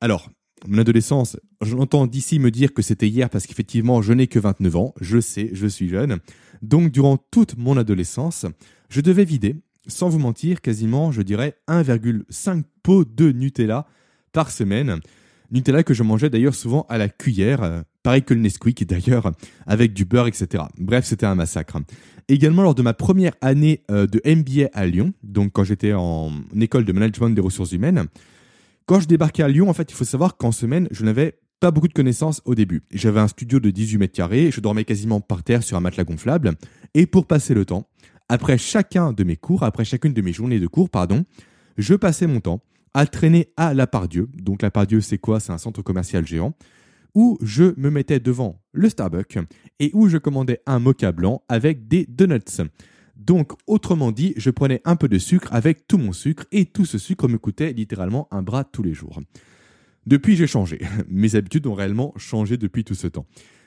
alors, 0.00 0.30
mon 0.66 0.78
adolescence, 0.78 1.38
j'entends 1.62 2.06
d'ici 2.06 2.38
me 2.38 2.50
dire 2.50 2.72
que 2.72 2.82
c'était 2.82 3.08
hier 3.08 3.30
parce 3.30 3.46
qu'effectivement, 3.46 4.02
je 4.02 4.12
n'ai 4.12 4.26
que 4.26 4.38
29 4.38 4.76
ans, 4.76 4.94
je 5.00 5.20
sais, 5.20 5.50
je 5.52 5.66
suis 5.66 5.88
jeune. 5.88 6.18
Donc, 6.62 6.90
durant 6.90 7.16
toute 7.16 7.56
mon 7.56 7.76
adolescence, 7.76 8.46
je 8.88 9.00
devais 9.00 9.24
vider, 9.24 9.56
sans 9.86 10.08
vous 10.08 10.18
mentir, 10.18 10.60
quasiment, 10.60 11.12
je 11.12 11.22
dirais, 11.22 11.56
1,5 11.68 12.64
pot 12.82 13.04
de 13.04 13.32
Nutella 13.32 13.86
par 14.32 14.50
semaine. 14.50 15.00
Nutella 15.50 15.82
que 15.82 15.94
je 15.94 16.02
mangeais 16.02 16.30
d'ailleurs 16.30 16.54
souvent 16.54 16.86
à 16.88 16.98
la 16.98 17.08
cuillère, 17.08 17.62
euh, 17.62 17.82
pareil 18.02 18.22
que 18.22 18.34
le 18.34 18.40
Nesquik 18.40 18.86
d'ailleurs, 18.86 19.32
avec 19.66 19.92
du 19.92 20.04
beurre, 20.04 20.26
etc. 20.26 20.64
Bref, 20.78 21.04
c'était 21.04 21.26
un 21.26 21.34
massacre. 21.34 21.78
Également 22.28 22.62
lors 22.62 22.74
de 22.74 22.82
ma 22.82 22.94
première 22.94 23.32
année 23.40 23.82
euh, 23.90 24.06
de 24.06 24.20
MBA 24.24 24.70
à 24.72 24.86
Lyon, 24.86 25.12
donc 25.22 25.52
quand 25.52 25.64
j'étais 25.64 25.92
en 25.92 26.30
école 26.58 26.84
de 26.84 26.92
management 26.92 27.30
des 27.30 27.40
ressources 27.40 27.72
humaines, 27.72 28.06
quand 28.86 29.00
je 29.00 29.06
débarquais 29.06 29.42
à 29.42 29.48
Lyon, 29.48 29.68
en 29.68 29.72
fait, 29.72 29.90
il 29.90 29.94
faut 29.94 30.04
savoir 30.04 30.36
qu'en 30.36 30.52
semaine, 30.52 30.88
je 30.90 31.04
n'avais 31.04 31.38
pas 31.60 31.70
beaucoup 31.70 31.88
de 31.88 31.92
connaissances 31.92 32.40
au 32.44 32.54
début. 32.54 32.82
J'avais 32.90 33.20
un 33.20 33.28
studio 33.28 33.60
de 33.60 33.70
18 33.70 33.98
mètres 33.98 34.14
carrés, 34.14 34.50
je 34.50 34.60
dormais 34.60 34.84
quasiment 34.84 35.20
par 35.20 35.42
terre 35.42 35.62
sur 35.62 35.76
un 35.76 35.80
matelas 35.80 36.04
gonflable, 36.04 36.54
et 36.94 37.06
pour 37.06 37.26
passer 37.26 37.54
le 37.54 37.64
temps, 37.64 37.88
après 38.28 38.58
chacun 38.58 39.12
de 39.12 39.24
mes 39.24 39.36
cours, 39.36 39.62
après 39.62 39.84
chacune 39.84 40.12
de 40.12 40.22
mes 40.22 40.32
journées 40.32 40.60
de 40.60 40.66
cours, 40.66 40.88
pardon, 40.88 41.24
je 41.76 41.94
passais 41.94 42.26
mon 42.26 42.40
temps 42.40 42.62
à 42.94 43.06
traîner 43.06 43.48
à 43.56 43.74
La 43.74 43.86
Pardieu. 43.86 44.28
Donc 44.34 44.62
La 44.62 44.70
Pardieu, 44.70 45.00
c'est 45.00 45.18
quoi? 45.18 45.40
C'est 45.40 45.52
un 45.52 45.58
centre 45.58 45.82
commercial 45.82 46.26
géant 46.26 46.54
où 47.14 47.38
je 47.42 47.74
me 47.76 47.90
mettais 47.90 48.20
devant 48.20 48.62
le 48.72 48.88
Starbucks 48.88 49.38
et 49.78 49.90
où 49.94 50.08
je 50.08 50.18
commandais 50.18 50.60
un 50.66 50.78
mocha 50.78 51.12
blanc 51.12 51.42
avec 51.48 51.88
des 51.88 52.06
donuts. 52.06 52.62
Donc, 53.16 53.52
autrement 53.66 54.12
dit, 54.12 54.32
je 54.36 54.50
prenais 54.50 54.80
un 54.84 54.96
peu 54.96 55.08
de 55.08 55.18
sucre 55.18 55.52
avec 55.52 55.86
tout 55.86 55.98
mon 55.98 56.12
sucre 56.12 56.46
et 56.52 56.64
tout 56.64 56.86
ce 56.86 56.96
sucre 56.96 57.28
me 57.28 57.38
coûtait 57.38 57.72
littéralement 57.72 58.28
un 58.30 58.42
bras 58.42 58.64
tous 58.64 58.82
les 58.82 58.94
jours. 58.94 59.20
Depuis, 60.06 60.36
j'ai 60.36 60.46
changé. 60.46 60.80
Mes 61.08 61.34
habitudes 61.34 61.66
ont 61.66 61.74
réellement 61.74 62.14
changé 62.16 62.56
depuis 62.56 62.84
tout 62.84 62.94
ce 62.94 63.06
temps. 63.06 63.26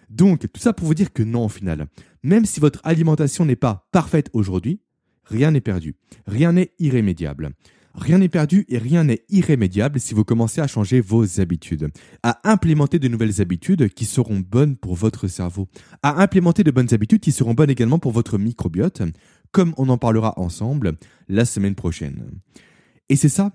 Donc, 0.09 0.51
tout 0.51 0.59
ça 0.59 0.73
pour 0.73 0.87
vous 0.87 0.95
dire 0.95 1.13
que 1.13 1.23
non, 1.23 1.45
au 1.45 1.49
final, 1.49 1.87
même 2.23 2.45
si 2.45 2.59
votre 2.59 2.81
alimentation 2.83 3.45
n'est 3.45 3.55
pas 3.55 3.87
parfaite 3.91 4.29
aujourd'hui, 4.33 4.81
rien 5.25 5.51
n'est 5.51 5.61
perdu. 5.61 5.95
Rien 6.25 6.53
n'est 6.53 6.73
irrémédiable. 6.79 7.51
Rien 7.95 8.17
n'est 8.17 8.29
perdu 8.29 8.65
et 8.69 8.79
rien 8.79 9.03
n'est 9.03 9.23
irrémédiable 9.29 9.99
si 9.99 10.15
vous 10.15 10.23
commencez 10.23 10.61
à 10.61 10.67
changer 10.67 10.99
vos 10.99 11.39
habitudes, 11.39 11.89
à 12.23 12.39
implémenter 12.49 12.97
de 12.97 13.07
nouvelles 13.07 13.39
habitudes 13.39 13.89
qui 13.89 14.05
seront 14.05 14.39
bonnes 14.39 14.75
pour 14.75 14.95
votre 14.95 15.27
cerveau, 15.27 15.67
à 16.01 16.21
implémenter 16.21 16.63
de 16.63 16.71
bonnes 16.71 16.91
habitudes 16.93 17.21
qui 17.21 17.31
seront 17.31 17.53
bonnes 17.53 17.69
également 17.69 17.99
pour 17.99 18.11
votre 18.11 18.39
microbiote, 18.39 19.03
comme 19.51 19.75
on 19.77 19.89
en 19.89 19.99
parlera 19.99 20.33
ensemble 20.39 20.97
la 21.27 21.45
semaine 21.45 21.75
prochaine. 21.75 22.31
Et 23.09 23.15
c'est 23.15 23.29
ça 23.29 23.53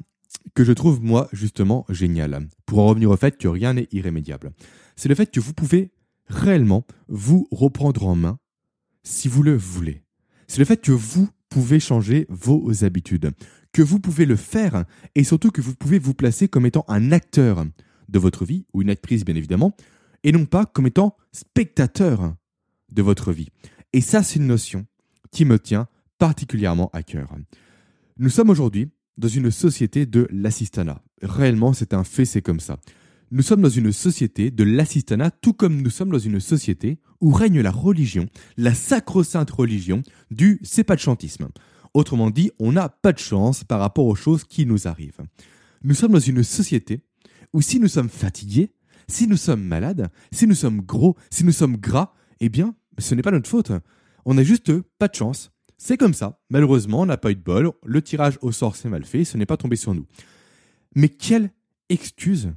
que 0.55 0.63
je 0.63 0.73
trouve 0.73 1.03
moi 1.03 1.29
justement 1.33 1.85
génial, 1.89 2.47
pour 2.65 2.79
en 2.79 2.87
revenir 2.87 3.11
au 3.11 3.17
fait 3.17 3.37
que 3.37 3.49
rien 3.49 3.75
n'est 3.75 3.89
irrémédiable. 3.91 4.53
C'est 4.95 5.09
le 5.09 5.17
fait 5.17 5.33
que 5.33 5.41
vous 5.41 5.53
pouvez 5.53 5.91
réellement 6.29 6.87
vous 7.09 7.49
reprendre 7.51 8.07
en 8.07 8.15
main 8.15 8.39
si 9.03 9.27
vous 9.27 9.43
le 9.43 9.57
voulez. 9.57 10.05
C'est 10.47 10.59
le 10.59 10.65
fait 10.65 10.81
que 10.81 10.93
vous 10.93 11.29
pouvez 11.49 11.81
changer 11.81 12.27
vos 12.29 12.85
habitudes, 12.85 13.33
que 13.79 13.83
vous 13.85 14.01
pouvez 14.01 14.27
le 14.27 14.35
faire 14.35 14.87
et 15.15 15.23
surtout 15.23 15.53
que 15.53 15.61
vous 15.61 15.77
pouvez 15.77 16.01
vous 16.01 16.13
placer 16.13 16.49
comme 16.49 16.67
étant 16.67 16.85
un 16.89 17.13
acteur 17.13 17.65
de 18.09 18.19
votre 18.19 18.45
vie, 18.45 18.67
ou 18.73 18.83
une 18.83 18.91
actrice 18.91 19.25
bien 19.25 19.37
évidemment, 19.37 19.77
et 20.25 20.33
non 20.33 20.47
pas 20.47 20.67
comme 20.67 20.89
étant 20.89 21.17
spectateur 21.31 22.35
de 22.91 23.03
votre 23.03 23.31
vie. 23.31 23.51
Et 23.93 24.01
ça, 24.01 24.25
c'est 24.25 24.41
une 24.41 24.49
notion 24.49 24.85
qui 25.31 25.45
me 25.45 25.61
tient 25.61 25.87
particulièrement 26.19 26.91
à 26.93 27.05
cœur. 27.05 27.33
Nous 28.19 28.31
sommes 28.31 28.51
aujourd'hui 28.51 28.89
dans 29.17 29.29
une 29.29 29.53
société 29.53 30.07
de 30.07 30.27
l'assistanat. 30.33 31.01
Réellement, 31.23 31.73
c'est 31.73 31.95
un 31.95 32.03
fait, 32.03 32.25
c'est 32.25 32.43
comme 32.43 32.59
ça. 32.59 32.81
Nous 33.31 33.43
sommes 33.43 33.63
dans 33.63 33.69
une 33.69 33.93
société 33.93 34.51
de 34.51 34.65
l'assistanat, 34.65 35.31
tout 35.31 35.53
comme 35.53 35.83
nous 35.83 35.91
sommes 35.91 36.11
dans 36.11 36.19
une 36.19 36.41
société 36.41 36.99
où 37.21 37.31
règne 37.31 37.61
la 37.61 37.71
religion, 37.71 38.27
la 38.57 38.75
sacro-sainte 38.75 39.53
religion 39.53 40.03
du 40.33 40.59
c'est 40.65 40.83
pas 40.83 40.97
de 40.97 41.01
chantisme. 41.01 41.47
Autrement 41.95 42.31
dit, 42.31 42.51
on 42.59 42.73
n'a 42.73 42.89
pas 42.89 43.13
de 43.13 43.19
chance 43.19 43.65
par 43.65 43.81
rapport 43.81 44.07
aux 44.07 44.15
choses 44.15 44.45
qui 44.45 44.67
nous 44.67 44.87
arrivent. 44.87 45.21
Nous 45.83 45.95
sommes 45.95 46.13
dans 46.13 46.19
une 46.19 46.43
société 46.43 47.01
où 47.53 47.63
si 47.63 47.81
nous 47.81 47.89
sommes 47.89 48.09
fatigués, 48.09 48.73
si 49.09 49.27
nous 49.27 49.37
sommes 49.37 49.63
malades, 49.63 50.09
si 50.33 50.47
nous 50.47 50.55
sommes 50.55 50.81
gros, 50.81 51.17
si 51.31 51.45
nous 51.45 51.53
sommes 51.53 51.77
gras, 51.77 52.13
eh 52.41 52.49
bien, 52.49 52.75
ce 52.99 53.15
n'est 53.15 53.23
pas 53.23 53.31
notre 53.31 53.49
faute. 53.49 53.73
On 54.25 54.35
n'a 54.35 54.43
juste 54.43 54.73
pas 54.99 55.09
de 55.09 55.15
chance. 55.15 55.51
C'est 55.79 55.97
comme 55.97 56.15
ça. 56.15 56.41
Malheureusement, 56.51 57.01
on 57.01 57.07
n'a 57.07 57.17
pas 57.17 57.31
eu 57.31 57.37
de 57.37 57.41
bol. 57.41 57.73
Le 57.85 58.03
tirage 58.03 58.39
au 58.43 58.53
sort 58.53 58.77
s'est 58.77 58.89
mal 58.89 59.05
fait. 59.05 59.25
Ce 59.25 59.37
n'est 59.37 59.47
pas 59.47 59.57
tombé 59.57 59.77
sur 59.77 59.95
nous. 59.95 60.07
Mais 60.95 61.09
quelle 61.09 61.51
excuse 61.89 62.53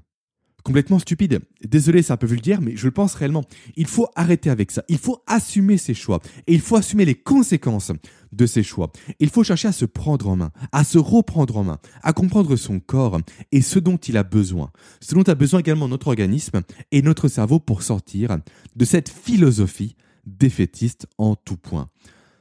complètement 0.64 1.00
stupide. 1.00 1.40
Désolé, 1.64 2.02
c'est 2.02 2.14
un 2.14 2.18
peu 2.18 2.28
vulgaire, 2.28 2.62
mais 2.62 2.76
je 2.76 2.86
le 2.86 2.92
pense 2.92 3.14
réellement. 3.14 3.44
Il 3.76 3.88
faut 3.88 4.08
arrêter 4.16 4.50
avec 4.50 4.72
ça. 4.72 4.84
Il 4.88 4.98
faut 4.98 5.24
assumer 5.28 5.78
ses 5.78 5.94
choix. 5.94 6.20
Et 6.48 6.54
il 6.54 6.62
faut 6.62 6.76
assumer 6.76 7.06
les 7.06 7.16
conséquences 7.16 7.92
de 8.32 8.46
ses 8.46 8.64
choix. 8.64 8.92
Il 9.20 9.30
faut 9.30 9.44
chercher 9.44 9.68
à 9.68 9.72
se 9.72 9.86
prendre 9.86 10.28
en 10.30 10.36
main, 10.36 10.52
à 10.72 10.84
se 10.84 10.98
reprendre 10.98 11.58
en 11.58 11.64
main, 11.64 11.80
à 12.04 12.14
comprendre 12.14 12.56
son 12.56 12.80
corps 12.80 13.20
et 13.52 13.62
ce 13.62 13.80
dont 13.80 13.98
il 13.98 14.18
a 14.18 14.24
besoin. 14.24 14.72
Ce 15.02 15.16
dont 15.16 15.24
a 15.24 15.36
besoin 15.36 15.60
également 15.60 15.88
notre 15.88 16.08
organisme 16.08 16.62
et 16.92 17.02
notre 17.02 17.28
cerveau 17.28 17.60
pour 17.60 17.84
sortir 17.84 18.38
de 18.76 18.86
cette 18.86 19.10
philosophie 19.10 19.96
défaitiste 20.26 21.08
en 21.18 21.36
tout 21.36 21.58
point. 21.58 21.90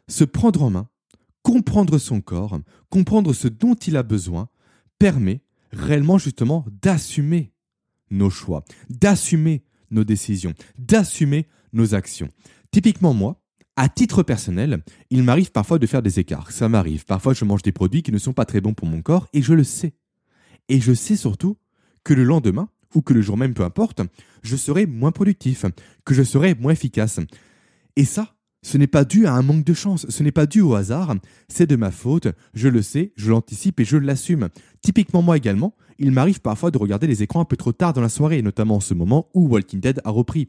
Se 0.09 0.25
prendre 0.25 0.63
en 0.63 0.71
main, 0.71 0.89
comprendre 1.43 1.99
son 1.99 2.21
corps, 2.21 2.59
comprendre 2.91 3.33
ce 3.33 3.49
dont 3.49 3.75
il 3.75 3.97
a 3.97 4.03
besoin, 4.03 4.49
permet 4.99 5.41
réellement 5.73 6.19
justement 6.19 6.65
d'assumer 6.83 7.53
nos 8.11 8.31
choix, 8.31 8.65
d'assumer 8.89 9.63
nos 9.91 10.05
décisions, 10.05 10.55
d'assumer 10.79 11.47
nos 11.73 11.95
actions. 11.95 12.29
Typiquement 12.71 13.15
moi, 13.15 13.41
à 13.77 13.89
titre 13.89 14.23
personnel, 14.23 14.83
il 15.11 15.23
m'arrive 15.23 15.53
parfois 15.53 15.79
de 15.79 15.87
faire 15.87 16.03
des 16.03 16.19
écarts. 16.19 16.51
Ça 16.51 16.69
m'arrive. 16.69 17.05
Parfois, 17.05 17.33
je 17.33 17.45
mange 17.45 17.63
des 17.63 17.73
produits 17.73 18.03
qui 18.03 18.13
ne 18.13 18.19
sont 18.19 18.33
pas 18.33 18.45
très 18.45 18.61
bons 18.61 18.75
pour 18.75 18.87
mon 18.87 19.01
corps 19.01 19.29
et 19.33 19.43
je 19.43 19.55
le 19.55 19.65
sais. 19.65 19.95
Et 20.69 20.81
je 20.81 20.93
sais 20.93 21.17
surtout 21.17 21.57
que 22.05 22.15
le 22.15 22.25
lendemain, 22.25 22.69
ou 22.95 23.03
que 23.03 23.13
le 23.13 23.23
jour 23.23 23.37
même, 23.37 23.55
peu 23.55 23.63
importe, 23.63 24.03
je 24.43 24.57
serai 24.57 24.87
moins 24.87 25.13
productif, 25.13 25.65
que 26.05 26.15
je 26.15 26.23
serai 26.23 26.55
moins 26.55 26.73
efficace. 26.73 27.21
Et 27.97 28.05
ça, 28.05 28.35
ce 28.63 28.79
n'est 28.79 28.87
pas 28.87 29.05
dû 29.05 29.27
à 29.27 29.35
un 29.35 29.43
manque 29.43 29.65
de 29.65 29.73
chance, 29.73 30.07
ce 30.09 30.23
n'est 30.23 30.33
pas 30.33 30.47
dû 30.47 30.61
au 30.61 30.75
hasard, 30.75 31.15
c'est 31.49 31.67
de 31.67 31.77
ma 31.77 31.91
faute, 31.91 32.29
je 32.55 32.69
le 32.69 32.83
sais, 32.83 33.13
je 33.17 33.31
l'anticipe 33.31 33.81
et 33.81 33.85
je 33.85 33.97
l'assume. 33.97 34.49
Typiquement 34.83 35.23
moi 35.23 35.37
également, 35.37 35.75
il 35.99 36.13
m'arrive 36.13 36.41
parfois 36.41 36.71
de 36.71 36.79
regarder 36.79 37.07
les 37.07 37.23
écrans 37.23 37.41
un 37.41 37.45
peu 37.45 37.57
trop 37.57 37.73
tard 37.73 37.93
dans 37.93 38.01
la 38.01 38.09
soirée, 38.09 38.43
notamment 38.43 38.77
en 38.77 38.81
ce 38.81 38.95
moment 38.95 39.29
où 39.35 39.49
Walking 39.49 39.81
Dead 39.81 40.01
a 40.05 40.11
repris. 40.11 40.49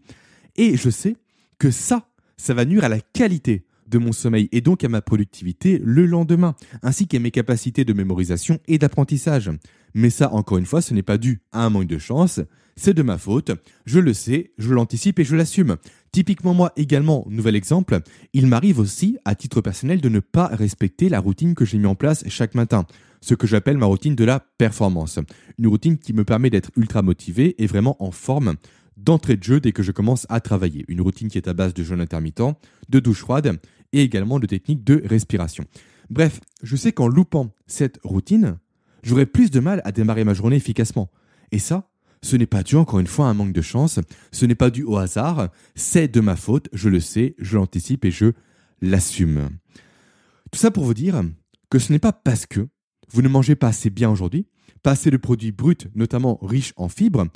Et 0.56 0.78
je 0.78 0.90
sais 0.90 1.16
que 1.60 1.72
ça, 1.72 2.08
ça 2.38 2.54
va 2.54 2.66
nuire 2.66 2.84
à 2.84 2.90
la 2.90 3.00
qualité 3.00 3.66
de 3.88 3.98
mon 3.98 4.14
sommeil 4.14 4.48
et 4.52 4.62
donc 4.62 4.84
à 4.84 4.90
ma 4.90 5.02
productivité 5.02 5.82
le 5.84 6.06
lendemain, 6.06 6.56
ainsi 6.82 7.08
qu'à 7.08 7.20
mes 7.20 7.32
capacités 7.32 7.86
de 7.86 7.94
mémorisation 7.94 8.60
et 8.68 8.78
d'apprentissage. 8.78 9.52
Mais 9.94 10.10
ça, 10.10 10.34
encore 10.34 10.58
une 10.58 10.66
fois, 10.66 10.82
ce 10.82 10.94
n'est 10.94 11.04
pas 11.04 11.18
dû 11.18 11.42
à 11.52 11.66
un 11.66 11.70
manque 11.70 11.88
de 11.88 11.98
chance, 11.98 12.40
c'est 12.76 12.94
de 12.94 13.02
ma 13.02 13.18
faute, 13.18 13.52
je 13.86 14.00
le 14.00 14.14
sais, 14.14 14.52
je 14.58 14.74
l'anticipe 14.74 15.20
et 15.20 15.24
je 15.24 15.36
l'assume. 15.36 15.78
Typiquement 16.12 16.54
moi 16.54 16.74
également, 16.76 17.26
nouvel 17.30 17.56
exemple, 17.56 18.00
il 18.34 18.48
m'arrive 18.48 18.80
aussi, 18.80 19.18
à 19.26 19.36
titre 19.36 19.62
personnel, 19.62 20.02
de 20.02 20.10
ne 20.10 20.20
pas 20.20 20.48
respecter 20.48 21.10
la 21.10 21.20
routine 21.20 21.56
que 21.56 21.66
j'ai 21.66 21.78
mis 21.78 21.86
en 21.86 21.96
place 21.96 22.24
chaque 22.28 22.56
matin 22.56 22.86
ce 23.22 23.36
que 23.36 23.48
j'appelle 23.48 23.78
ma 23.78 23.86
routine 23.86 24.16
de 24.16 24.26
la 24.26 24.40
performance. 24.40 25.20
Une 25.60 25.68
routine 25.68 25.98
qui 25.98 26.14
me 26.14 26.24
permet 26.24 26.50
d'être 26.50 26.72
ultra 26.76 27.02
motivé 27.02 27.62
et 27.64 27.68
vraiment 27.68 27.96
en 28.04 28.12
forme 28.12 28.56
d'entrée 28.98 29.38
de 29.38 29.44
jeu 29.44 29.60
dès 29.60 29.72
que 29.72 29.84
je 29.84 29.92
commence 29.92 30.26
à 30.30 30.42
travailler. 30.42 30.86
Une 30.88 31.02
routine 31.02 31.30
qui 31.30 31.38
est 31.38 31.48
à 31.48 31.54
base 31.54 31.74
de 31.74 31.84
jeûne 31.84 32.02
intermittent, 32.02 32.42
de 32.90 33.00
douche 33.00 33.20
froide 33.20 33.60
et 33.94 34.02
également 34.02 34.40
de 34.40 34.48
techniques 34.48 34.84
de 34.84 35.02
respiration. 35.06 35.64
Bref, 36.10 36.40
je 36.62 36.76
sais 36.76 36.92
qu'en 36.92 37.08
loupant 37.08 37.54
cette 37.68 38.00
routine, 38.04 38.58
j'aurai 39.04 39.26
plus 39.26 39.50
de 39.50 39.60
mal 39.60 39.82
à 39.86 39.92
démarrer 39.92 40.24
ma 40.24 40.34
journée 40.34 40.58
efficacement. 40.58 41.10
Et 41.52 41.60
ça, 41.60 41.90
ce 42.24 42.36
n'est 42.36 42.46
pas 42.46 42.64
dû 42.64 42.76
encore 42.76 43.00
une 43.00 43.08
fois 43.08 43.28
à 43.28 43.30
un 43.30 43.34
manque 43.34 43.54
de 43.54 43.62
chance, 43.62 44.00
ce 44.32 44.46
n'est 44.46 44.56
pas 44.56 44.70
dû 44.70 44.84
au 44.84 44.98
hasard, 44.98 45.50
c'est 45.76 46.08
de 46.08 46.22
ma 46.22 46.36
faute, 46.36 46.70
je 46.74 46.90
le 46.90 47.00
sais, 47.00 47.36
je 47.40 47.58
l'anticipe 47.58 48.06
et 48.06 48.12
je 48.12 48.34
l'assume. 48.82 49.50
Tout 50.52 50.60
ça 50.60 50.72
pour 50.72 50.86
vous 50.86 50.94
dire 50.94 51.24
que 51.70 51.80
ce 51.80 51.92
n'est 51.92 52.00
pas 52.00 52.12
parce 52.12 52.46
que 52.46 52.68
vous 53.10 53.22
ne 53.22 53.30
mangez 53.30 53.56
pas 53.56 53.70
assez 53.70 53.90
bien 53.90 54.10
aujourd'hui, 54.10 54.46
pas 54.84 54.92
assez 54.92 55.12
de 55.12 55.18
produits 55.18 55.52
bruts, 55.52 55.90
notamment 55.96 56.38
riches 56.42 56.74
en 56.76 56.90
fibres, 56.90 57.28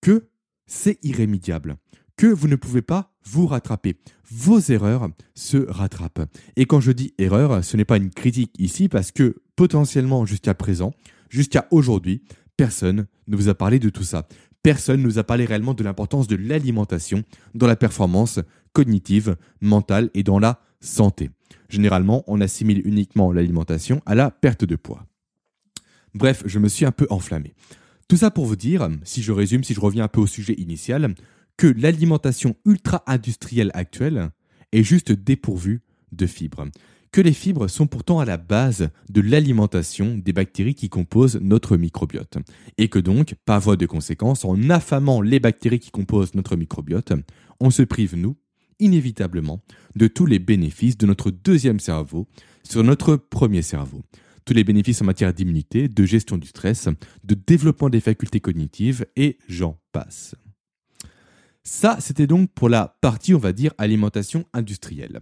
que 0.00 0.28
c'est 0.66 0.98
irrémédiable, 1.02 1.76
que 2.16 2.26
vous 2.26 2.48
ne 2.48 2.56
pouvez 2.56 2.82
pas 2.82 3.12
vous 3.24 3.46
rattraper. 3.46 3.96
Vos 4.30 4.60
erreurs 4.60 5.08
se 5.34 5.56
rattrapent. 5.56 6.28
Et 6.56 6.66
quand 6.66 6.80
je 6.80 6.92
dis 6.92 7.14
erreur, 7.18 7.64
ce 7.64 7.76
n'est 7.76 7.84
pas 7.84 7.96
une 7.96 8.10
critique 8.10 8.54
ici 8.58 8.88
parce 8.88 9.12
que 9.12 9.42
potentiellement 9.56 10.26
jusqu'à 10.26 10.54
présent, 10.54 10.92
jusqu'à 11.30 11.66
aujourd'hui, 11.70 12.22
personne 12.56 13.06
ne 13.26 13.36
vous 13.36 13.48
a 13.48 13.54
parlé 13.54 13.78
de 13.78 13.88
tout 13.88 14.04
ça. 14.04 14.26
Personne 14.62 15.00
ne 15.00 15.06
nous 15.06 15.18
a 15.18 15.24
parlé 15.24 15.44
réellement 15.44 15.74
de 15.74 15.84
l'importance 15.84 16.26
de 16.26 16.36
l'alimentation 16.36 17.22
dans 17.54 17.66
la 17.66 17.76
performance 17.76 18.40
cognitive, 18.72 19.36
mentale 19.60 20.10
et 20.14 20.22
dans 20.22 20.38
la 20.38 20.60
santé. 20.80 21.30
Généralement, 21.68 22.24
on 22.26 22.40
assimile 22.40 22.82
uniquement 22.86 23.32
l'alimentation 23.32 24.00
à 24.06 24.14
la 24.14 24.30
perte 24.30 24.64
de 24.64 24.76
poids. 24.76 25.06
Bref, 26.14 26.42
je 26.46 26.58
me 26.58 26.68
suis 26.68 26.84
un 26.84 26.92
peu 26.92 27.06
enflammé. 27.10 27.54
Tout 28.08 28.16
ça 28.16 28.30
pour 28.30 28.46
vous 28.46 28.56
dire, 28.56 28.88
si 29.02 29.22
je 29.22 29.32
résume, 29.32 29.64
si 29.64 29.74
je 29.74 29.80
reviens 29.80 30.04
un 30.04 30.08
peu 30.08 30.20
au 30.20 30.26
sujet 30.26 30.54
initial, 30.54 31.14
que 31.56 31.66
l'alimentation 31.66 32.56
ultra-industrielle 32.64 33.70
actuelle 33.74 34.30
est 34.72 34.82
juste 34.82 35.12
dépourvue 35.12 35.82
de 36.12 36.26
fibres. 36.26 36.66
Que 37.14 37.20
les 37.20 37.32
fibres 37.32 37.68
sont 37.68 37.86
pourtant 37.86 38.18
à 38.18 38.24
la 38.24 38.36
base 38.36 38.90
de 39.08 39.20
l'alimentation 39.20 40.18
des 40.18 40.32
bactéries 40.32 40.74
qui 40.74 40.88
composent 40.88 41.38
notre 41.40 41.76
microbiote. 41.76 42.38
Et 42.76 42.88
que 42.88 42.98
donc, 42.98 43.36
par 43.44 43.60
voie 43.60 43.76
de 43.76 43.86
conséquence, 43.86 44.44
en 44.44 44.68
affamant 44.68 45.20
les 45.20 45.38
bactéries 45.38 45.78
qui 45.78 45.92
composent 45.92 46.34
notre 46.34 46.56
microbiote, 46.56 47.12
on 47.60 47.70
se 47.70 47.82
prive, 47.82 48.16
nous, 48.16 48.36
inévitablement 48.80 49.62
de 49.94 50.08
tous 50.08 50.26
les 50.26 50.40
bénéfices 50.40 50.98
de 50.98 51.06
notre 51.06 51.30
deuxième 51.30 51.78
cerveau 51.78 52.26
sur 52.64 52.82
notre 52.82 53.14
premier 53.14 53.62
cerveau. 53.62 54.02
Tous 54.44 54.54
les 54.54 54.64
bénéfices 54.64 55.00
en 55.00 55.04
matière 55.04 55.32
d'immunité, 55.32 55.86
de 55.86 56.04
gestion 56.04 56.36
du 56.36 56.48
stress, 56.48 56.88
de 57.22 57.36
développement 57.36 57.90
des 57.90 58.00
facultés 58.00 58.40
cognitives 58.40 59.06
et 59.14 59.38
j'en 59.48 59.78
passe. 59.92 60.34
Ça, 61.62 61.96
c'était 62.00 62.26
donc 62.26 62.50
pour 62.50 62.68
la 62.68 62.98
partie, 63.00 63.34
on 63.34 63.38
va 63.38 63.52
dire, 63.52 63.72
alimentation 63.78 64.46
industrielle. 64.52 65.20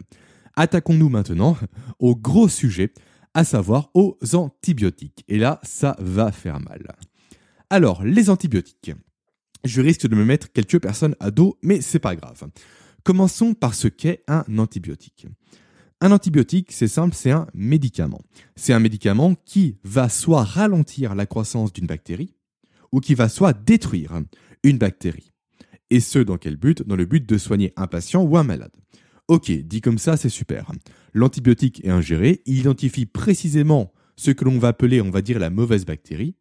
Attaquons-nous 0.57 1.09
maintenant 1.09 1.57
au 1.99 2.15
gros 2.15 2.49
sujet, 2.49 2.93
à 3.35 3.45
savoir 3.45 3.91
aux 3.95 4.19
antibiotiques. 4.35 5.25
Et 5.29 5.39
là, 5.39 5.61
ça 5.63 5.97
va 5.99 6.33
faire 6.33 6.61
mal. 6.61 6.95
Alors, 7.71 8.05
les 8.05 8.29
antibiotiques. 8.29 8.93
Je 9.65 9.81
risque 9.81 10.07
de 10.07 10.17
me 10.17 10.25
mettre 10.25 10.53
quelques 10.53 10.81
personnes 10.81 11.17
à 11.21 11.31
dos, 11.31 11.57
mais 11.63 11.81
c'est 11.81 11.99
pas 11.99 12.17
grave. 12.17 12.49
Commençons 13.05 13.55
par 13.55 13.75
ce 13.75 13.89
qu'est 13.89 14.25
un 14.29 14.45
antibiotique. 14.59 15.27
Un 16.01 16.11
antibiotique, 16.11 16.73
c'est 16.73 16.89
simple, 16.89 17.15
c'est 17.15 17.31
un 17.31 17.47
médicament. 17.55 18.21
C'est 18.57 18.73
un 18.73 18.81
médicament 18.81 19.37
qui 19.47 19.79
va 19.85 20.09
soit 20.09 20.43
ralentir 20.43 21.15
la 21.15 21.27
croissance 21.27 21.73
d'une 21.73 21.87
bactérie, 21.87 22.35
ou 22.91 23.01
qui 23.01 23.15
va 23.15 23.29
soit 23.29 23.53
détruire 23.53 24.21
une 24.65 24.79
bactérie. 24.79 25.33
Et 25.91 26.01
ce, 26.01 26.19
dans 26.19 26.39
quel 26.39 26.57
but? 26.57 26.83
Dans 26.83 26.97
le 26.97 27.05
but 27.05 27.25
de 27.27 27.39
soigner 27.39 27.73
un 27.77 27.87
patient 27.87 28.23
ou 28.23 28.37
un 28.37 28.45
malade. 28.45 28.73
Ok, 29.29 29.51
dit 29.51 29.81
comme 29.81 29.99
ça, 29.99 30.17
c'est 30.17 30.29
super. 30.29 30.71
L'antibiotique 31.15 31.85
est 31.85 31.91
ingéré, 31.91 32.43
il 32.47 32.59
identifie 32.59 33.07
précisément 33.07 33.93
ce 34.17 34.31
que 34.31 34.45
l'on 34.45 34.59
va 34.59 34.69
appeler, 34.69 35.01
on 35.01 35.11
va 35.11 35.23
dire, 35.23 35.39
la 35.39 35.51
mauvaise 35.51 35.85
bactérie, 35.85 36.35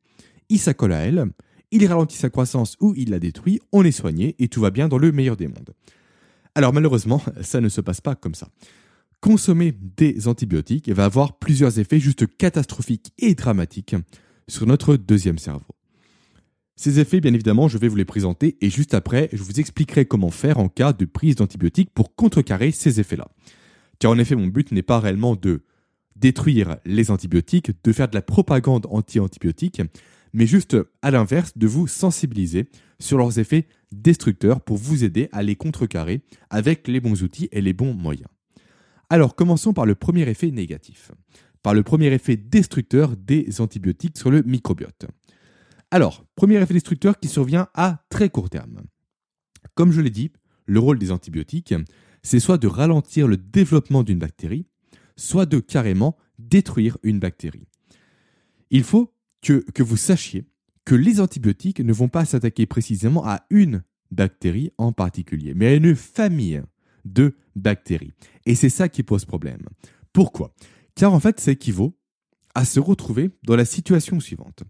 il 0.49 0.59
s'accole 0.59 0.93
à 0.93 0.99
elle, 0.99 1.25
il 1.71 1.85
ralentit 1.87 2.17
sa 2.17 2.29
croissance 2.29 2.75
ou 2.79 2.93
il 2.97 3.11
la 3.11 3.19
détruit, 3.19 3.59
on 3.71 3.83
est 3.83 3.91
soigné 3.91 4.35
et 4.39 4.49
tout 4.49 4.61
va 4.61 4.71
bien 4.71 4.87
dans 4.87 4.97
le 4.97 5.11
meilleur 5.11 5.37
des 5.37 5.47
mondes. 5.47 5.73
Alors 6.55 6.73
malheureusement, 6.73 7.21
ça 7.41 7.61
ne 7.61 7.69
se 7.69 7.81
passe 7.81 8.01
pas 8.01 8.15
comme 8.15 8.35
ça. 8.35 8.49
Consommer 9.21 9.71
des 9.71 10.27
antibiotiques 10.27 10.89
va 10.89 11.05
avoir 11.05 11.37
plusieurs 11.37 11.79
effets 11.79 11.99
juste 11.99 12.25
catastrophiques 12.37 13.13
et 13.19 13.35
dramatiques 13.35 13.95
sur 14.47 14.65
notre 14.65 14.95
deuxième 14.95 15.37
cerveau. 15.37 15.75
Ces 16.75 16.99
effets, 16.99 17.19
bien 17.19 17.33
évidemment, 17.33 17.67
je 17.67 17.77
vais 17.77 17.87
vous 17.87 17.95
les 17.95 18.05
présenter 18.05 18.57
et 18.61 18.69
juste 18.69 18.93
après, 18.93 19.29
je 19.33 19.43
vous 19.43 19.59
expliquerai 19.59 20.05
comment 20.05 20.31
faire 20.31 20.57
en 20.57 20.69
cas 20.69 20.93
de 20.93 21.05
prise 21.05 21.35
d'antibiotiques 21.35 21.91
pour 21.93 22.15
contrecarrer 22.15 22.71
ces 22.71 22.99
effets-là. 22.99 23.27
Car 23.99 24.11
en 24.11 24.17
effet, 24.17 24.35
mon 24.35 24.47
but 24.47 24.71
n'est 24.71 24.81
pas 24.81 24.99
réellement 24.99 25.35
de 25.35 25.63
détruire 26.15 26.77
les 26.85 27.11
antibiotiques, 27.11 27.71
de 27.83 27.91
faire 27.91 28.07
de 28.07 28.15
la 28.15 28.21
propagande 28.21 28.87
anti-antibiotique, 28.89 29.81
mais 30.33 30.47
juste 30.47 30.77
à 31.01 31.11
l'inverse, 31.11 31.57
de 31.57 31.67
vous 31.67 31.87
sensibiliser 31.87 32.67
sur 32.99 33.17
leurs 33.17 33.39
effets 33.39 33.67
destructeurs 33.91 34.61
pour 34.61 34.77
vous 34.77 35.03
aider 35.03 35.29
à 35.31 35.43
les 35.43 35.55
contrecarrer 35.55 36.21
avec 36.49 36.87
les 36.87 36.99
bons 36.99 37.23
outils 37.23 37.49
et 37.51 37.61
les 37.61 37.73
bons 37.73 37.93
moyens. 37.93 38.29
Alors 39.09 39.35
commençons 39.35 39.73
par 39.73 39.85
le 39.85 39.95
premier 39.95 40.27
effet 40.29 40.51
négatif, 40.51 41.11
par 41.63 41.73
le 41.73 41.83
premier 41.83 42.07
effet 42.13 42.37
destructeur 42.37 43.17
des 43.17 43.59
antibiotiques 43.59 44.17
sur 44.17 44.31
le 44.31 44.41
microbiote. 44.43 45.07
Alors, 45.93 46.25
premier 46.35 46.55
effet 46.61 46.73
destructeur 46.73 47.19
qui 47.19 47.27
survient 47.27 47.67
à 47.73 48.05
très 48.09 48.29
court 48.29 48.49
terme. 48.49 48.81
Comme 49.75 49.91
je 49.91 49.99
l'ai 49.99 50.09
dit, 50.09 50.31
le 50.65 50.79
rôle 50.79 50.97
des 50.97 51.11
antibiotiques, 51.11 51.75
c'est 52.23 52.39
soit 52.39 52.57
de 52.57 52.67
ralentir 52.67 53.27
le 53.27 53.35
développement 53.35 54.01
d'une 54.03 54.19
bactérie, 54.19 54.65
soit 55.17 55.45
de 55.45 55.59
carrément 55.59 56.17
détruire 56.39 56.97
une 57.03 57.19
bactérie. 57.19 57.67
Il 58.69 58.83
faut 58.83 59.13
que, 59.41 59.83
vous 59.83 59.97
sachiez 59.97 60.45
que 60.85 60.95
les 60.95 61.19
antibiotiques 61.19 61.81
ne 61.81 61.93
vont 61.93 62.07
pas 62.07 62.23
s'attaquer 62.23 62.65
précisément 62.65 63.25
à 63.25 63.45
une 63.49 63.83
bactérie 64.11 64.71
en 64.77 64.93
particulier, 64.93 65.53
mais 65.55 65.67
à 65.67 65.73
une 65.73 65.95
famille 65.95 66.61
de 67.03 67.35
bactéries. 67.55 68.13
Et 68.45 68.55
c'est 68.55 68.69
ça 68.69 68.87
qui 68.87 69.03
pose 69.03 69.25
problème. 69.25 69.61
Pourquoi? 70.13 70.53
Car 70.95 71.13
en 71.13 71.19
fait, 71.19 71.41
ça 71.41 71.51
équivaut 71.51 71.97
à 72.55 72.63
se 72.63 72.79
retrouver 72.79 73.31
dans 73.43 73.55
la 73.55 73.65
situation 73.65 74.19
suivante. 74.19 74.63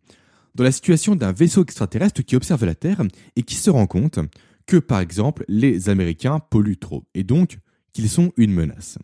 Dans 0.56 0.64
la 0.64 0.72
situation 0.72 1.16
d'un 1.16 1.32
vaisseau 1.32 1.64
extraterrestre 1.64 2.24
qui 2.24 2.36
observe 2.36 2.66
la 2.66 2.76
Terre 2.76 3.02
et 3.36 3.44
qui 3.44 3.56
se 3.56 3.70
rend 3.70 3.88
compte 3.88 4.20
que, 4.66 4.78
par 4.78 5.00
exemple, 5.00 5.46
les 5.48 5.90
Américains 5.90 6.40
polluent 6.40 6.80
trop, 6.80 7.06
et 7.14 7.24
donc 7.24 7.58
qu'ils 7.94 8.10
sont 8.10 8.32
une 8.38 8.54
menace. 8.54 8.98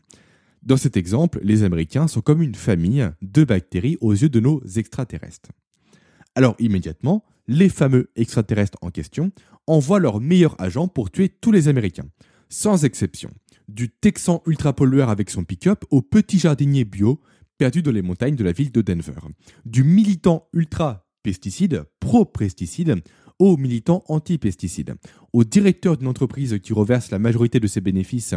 Dans 0.64 0.78
cet 0.78 0.98
exemple, 0.98 1.40
les 1.44 1.64
Américains 1.64 2.08
sont 2.08 2.22
comme 2.22 2.42
une 2.42 2.56
famille 2.56 3.10
de 3.22 3.44
bactéries 3.44 3.98
aux 4.02 4.12
yeux 4.12 4.30
de 4.30 4.40
nos 4.40 4.62
extraterrestres. 4.76 5.52
Alors 6.36 6.56
immédiatement, 6.60 7.24
les 7.48 7.70
fameux 7.70 8.10
extraterrestres 8.16 8.78
en 8.82 8.92
question 8.92 9.32
envoient 9.66 10.00
leurs 10.00 10.20
meilleurs 10.20 10.60
agents 10.62 10.88
pour 10.88 11.10
tuer 11.10 11.30
tous 11.30 11.52
les 11.52 11.68
Américains, 11.68 12.10
sans 12.50 12.84
exception, 12.84 13.32
du 13.68 13.90
Texan 13.90 14.42
ultra-pollueur 14.46 15.10
avec 15.10 15.30
son 15.30 15.44
pick-up 15.44 15.84
au 15.90 16.02
petit 16.02 16.40
jardinier 16.40 16.86
bio 16.86 17.22
perdu 17.58 17.82
dans 17.82 17.92
les 17.92 18.02
montagnes 18.02 18.36
de 18.36 18.44
la 18.44 18.52
ville 18.52 18.72
de 18.72 18.82
Denver, 18.82 19.20
du 19.66 19.84
militant 19.84 20.48
ultra-pesticide, 21.28 21.84
pro-pesticide, 22.00 23.04
au 23.40 23.58
militant 23.58 24.04
anti-pesticide, 24.08 24.96
au 25.34 25.44
directeur 25.44 25.98
d'une 25.98 26.08
entreprise 26.08 26.58
qui 26.60 26.74
reverse 26.74 27.12
la 27.12 27.20
majorité 27.20 27.60
de 27.60 27.68
ses 27.68 27.82
bénéfices 27.82 28.34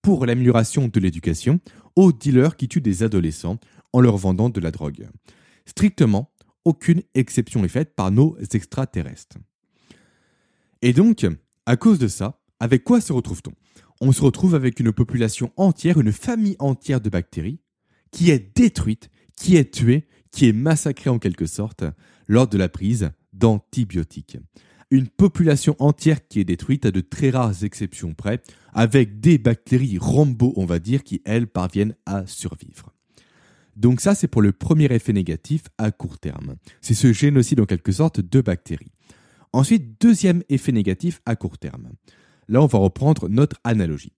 pour 0.00 0.26
l'amélioration 0.26 0.88
de 0.88 1.00
l'éducation, 1.00 1.60
aux 1.96 2.12
dealers 2.12 2.56
qui 2.56 2.68
tuent 2.68 2.80
des 2.80 3.02
adolescents 3.02 3.58
en 3.92 4.00
leur 4.00 4.16
vendant 4.16 4.50
de 4.50 4.60
la 4.60 4.70
drogue. 4.70 5.08
Strictement, 5.66 6.30
aucune 6.64 7.02
exception 7.14 7.64
est 7.64 7.68
faite 7.68 7.94
par 7.96 8.10
nos 8.10 8.36
extraterrestres. 8.52 9.38
Et 10.82 10.92
donc, 10.92 11.26
à 11.66 11.76
cause 11.76 11.98
de 11.98 12.08
ça, 12.08 12.40
avec 12.60 12.84
quoi 12.84 13.00
se 13.00 13.12
retrouve-t-on? 13.12 13.52
On 14.00 14.12
se 14.12 14.20
retrouve 14.20 14.54
avec 14.54 14.78
une 14.78 14.92
population 14.92 15.52
entière, 15.56 15.98
une 15.98 16.12
famille 16.12 16.56
entière 16.58 17.00
de 17.00 17.08
bactéries, 17.08 17.60
qui 18.12 18.30
est 18.30 18.56
détruite, 18.56 19.08
qui 19.36 19.56
est 19.56 19.72
tuée, 19.72 20.06
qui 20.30 20.48
est 20.48 20.52
massacrée 20.52 21.10
en 21.10 21.18
quelque 21.18 21.46
sorte 21.46 21.84
lors 22.28 22.48
de 22.48 22.58
la 22.58 22.68
prise 22.68 23.10
d'antibiotiques. 23.32 24.38
Une 24.90 25.08
population 25.08 25.74
entière 25.78 26.26
qui 26.28 26.40
est 26.40 26.44
détruite 26.44 26.86
à 26.86 26.90
de 26.90 27.00
très 27.00 27.30
rares 27.30 27.64
exceptions 27.64 28.14
près, 28.14 28.42
avec 28.72 29.20
des 29.20 29.38
bactéries 29.38 29.98
Rambo, 29.98 30.52
on 30.56 30.66
va 30.66 30.78
dire, 30.78 31.02
qui, 31.02 31.22
elles, 31.24 31.46
parviennent 31.46 31.96
à 32.06 32.26
survivre. 32.26 32.92
Donc 33.76 34.00
ça, 34.00 34.14
c'est 34.14 34.28
pour 34.28 34.42
le 34.42 34.52
premier 34.52 34.84
effet 34.92 35.12
négatif 35.12 35.64
à 35.78 35.90
court 35.90 36.18
terme. 36.18 36.56
C'est 36.80 36.94
ce 36.94 37.12
génocide 37.12 37.60
en 37.60 37.66
quelque 37.66 37.92
sorte 37.92 38.20
de 38.20 38.40
bactéries. 38.40 38.92
Ensuite, 39.52 40.00
deuxième 40.00 40.42
effet 40.48 40.72
négatif 40.72 41.20
à 41.26 41.36
court 41.36 41.58
terme. 41.58 41.90
Là, 42.48 42.62
on 42.62 42.66
va 42.66 42.78
reprendre 42.78 43.28
notre 43.28 43.56
analogie. 43.64 44.12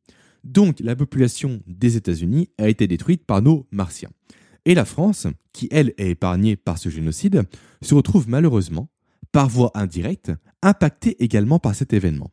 Donc, 0.44 0.80
la 0.80 0.94
population 0.94 1.60
des 1.66 1.96
États-Unis 1.96 2.50
a 2.58 2.68
été 2.68 2.86
détruite 2.86 3.24
par 3.24 3.42
nos 3.42 3.66
martiens. 3.70 4.10
Et 4.66 4.74
la 4.74 4.84
France, 4.84 5.28
qui 5.52 5.68
elle 5.70 5.94
est 5.96 6.10
épargnée 6.10 6.56
par 6.56 6.76
ce 6.76 6.90
génocide, 6.90 7.44
se 7.82 7.94
retrouve 7.94 8.28
malheureusement, 8.28 8.90
par 9.30 9.48
voie 9.48 9.70
indirecte, 9.74 10.32
impactée 10.60 11.22
également 11.22 11.60
par 11.60 11.74
cet 11.74 11.92
événement. 11.92 12.32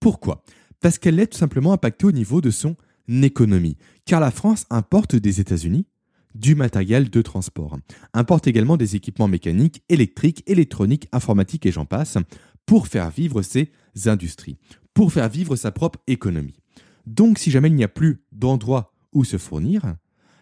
Pourquoi? 0.00 0.42
Parce 0.80 0.98
qu'elle 0.98 1.20
est 1.20 1.28
tout 1.28 1.38
simplement 1.38 1.72
impactée 1.72 2.06
au 2.06 2.12
niveau 2.12 2.40
de 2.40 2.50
son 2.50 2.76
économie, 3.08 3.76
car 4.04 4.20
la 4.20 4.32
France 4.32 4.66
importe 4.70 5.14
des 5.14 5.40
États-Unis 5.40 5.86
du 6.34 6.56
matériel 6.56 7.10
de 7.10 7.22
transport, 7.22 7.78
importe 8.12 8.48
également 8.48 8.76
des 8.76 8.96
équipements 8.96 9.28
mécaniques, 9.28 9.82
électriques, 9.88 10.42
électroniques, 10.46 11.08
informatiques 11.12 11.64
et 11.64 11.72
j'en 11.72 11.86
passe, 11.86 12.18
pour 12.66 12.88
faire 12.88 13.10
vivre 13.10 13.40
ses 13.42 13.70
industries, 14.06 14.58
pour 14.94 15.12
faire 15.12 15.28
vivre 15.28 15.54
sa 15.54 15.70
propre 15.70 16.00
économie. 16.06 16.58
Donc 17.06 17.38
si 17.38 17.50
jamais 17.50 17.68
il 17.68 17.74
n'y 17.76 17.84
a 17.84 17.88
plus 17.88 18.24
d'endroit 18.32 18.92
où 19.12 19.24
se 19.24 19.38
fournir, 19.38 19.96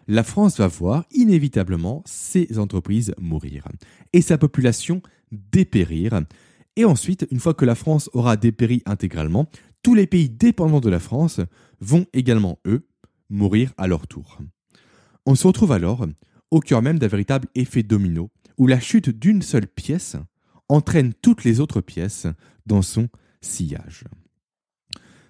la 0.07 0.23
France 0.23 0.57
va 0.57 0.67
voir 0.67 1.05
inévitablement 1.11 2.01
ses 2.05 2.59
entreprises 2.59 3.13
mourir 3.19 3.67
et 4.13 4.21
sa 4.21 4.37
population 4.37 5.01
dépérir. 5.31 6.21
Et 6.75 6.85
ensuite, 6.85 7.27
une 7.31 7.39
fois 7.39 7.53
que 7.53 7.65
la 7.65 7.75
France 7.75 8.09
aura 8.13 8.37
dépéri 8.37 8.81
intégralement, 8.85 9.49
tous 9.83 9.95
les 9.95 10.07
pays 10.07 10.29
dépendants 10.29 10.79
de 10.79 10.89
la 10.89 10.99
France 10.99 11.41
vont 11.81 12.05
également, 12.13 12.59
eux, 12.65 12.87
mourir 13.29 13.73
à 13.77 13.87
leur 13.87 14.07
tour. 14.07 14.39
On 15.25 15.35
se 15.35 15.45
retrouve 15.45 15.71
alors 15.73 16.05
au 16.51 16.61
cœur 16.61 16.81
même 16.81 16.99
d'un 16.99 17.07
véritable 17.07 17.49
effet 17.55 17.83
domino, 17.83 18.29
où 18.57 18.67
la 18.67 18.79
chute 18.79 19.09
d'une 19.09 19.41
seule 19.41 19.67
pièce 19.67 20.15
entraîne 20.69 21.13
toutes 21.21 21.43
les 21.43 21.59
autres 21.59 21.81
pièces 21.81 22.27
dans 22.65 22.81
son 22.81 23.09
sillage. 23.41 24.05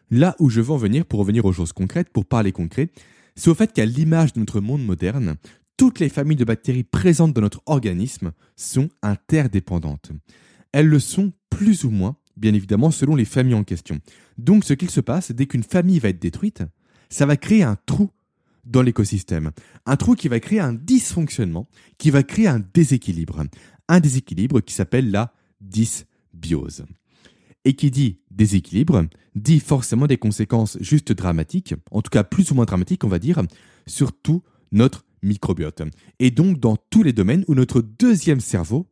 Là 0.09 0.35
où 0.39 0.49
je 0.49 0.61
veux 0.61 0.71
en 0.71 0.77
venir 0.77 1.05
pour 1.05 1.19
revenir 1.19 1.45
aux 1.45 1.53
choses 1.53 1.73
concrètes, 1.73 2.09
pour 2.09 2.25
parler 2.25 2.51
concret, 2.51 2.91
c'est 3.37 3.49
au 3.49 3.55
fait 3.55 3.71
qu'à 3.71 3.85
l'image 3.85 4.33
de 4.33 4.39
notre 4.39 4.59
monde 4.59 4.83
moderne, 4.83 5.35
toutes 5.77 5.99
les 5.99 6.09
familles 6.09 6.35
de 6.35 6.43
bactéries 6.43 6.83
présentes 6.83 7.33
dans 7.33 7.41
notre 7.41 7.61
organisme 7.67 8.31
sont 8.55 8.89
interdépendantes. 9.03 10.11
Elles 10.71 10.87
le 10.87 10.99
sont 10.99 11.31
plus 11.49 11.83
ou 11.83 11.91
moins, 11.91 12.17
bien 12.35 12.53
évidemment, 12.53 12.91
selon 12.91 13.15
les 13.15 13.25
familles 13.25 13.53
en 13.53 13.63
question. 13.63 13.99
Donc 14.39 14.63
ce 14.63 14.73
qu'il 14.73 14.89
se 14.89 15.01
passe, 15.01 15.31
dès 15.31 15.45
qu'une 15.45 15.63
famille 15.63 15.99
va 15.99 16.09
être 16.09 16.19
détruite, 16.19 16.63
ça 17.09 17.27
va 17.27 17.37
créer 17.37 17.63
un 17.63 17.77
trou 17.85 18.09
dans 18.65 18.81
l'écosystème. 18.81 19.51
Un 19.85 19.95
trou 19.97 20.15
qui 20.15 20.27
va 20.27 20.39
créer 20.39 20.59
un 20.59 20.73
dysfonctionnement, 20.73 21.69
qui 21.99 22.09
va 22.09 22.23
créer 22.23 22.47
un 22.47 22.61
déséquilibre. 22.73 23.43
Un 23.87 23.99
déséquilibre 23.99 24.61
qui 24.61 24.73
s'appelle 24.73 25.11
la 25.11 25.31
dysbiose. 25.61 26.85
Et 27.67 27.73
qui 27.73 27.91
dit 27.91 28.21
déséquilibre, 28.31 29.07
dit 29.35 29.59
forcément 29.59 30.07
des 30.07 30.15
conséquences 30.15 30.77
juste 30.79 31.11
dramatiques, 31.11 31.75
en 31.91 32.01
tout 32.01 32.09
cas 32.09 32.23
plus 32.23 32.49
ou 32.49 32.55
moins 32.55 32.63
dramatiques, 32.63 33.03
on 33.03 33.09
va 33.09 33.19
dire, 33.19 33.41
sur 33.85 34.13
tout 34.13 34.41
notre 34.71 35.03
microbiote. 35.21 35.81
Et 36.19 36.31
donc 36.31 36.61
dans 36.61 36.77
tous 36.77 37.03
les 37.03 37.11
domaines 37.11 37.43
où 37.49 37.55
notre 37.55 37.81
deuxième 37.81 38.39
cerveau 38.39 38.89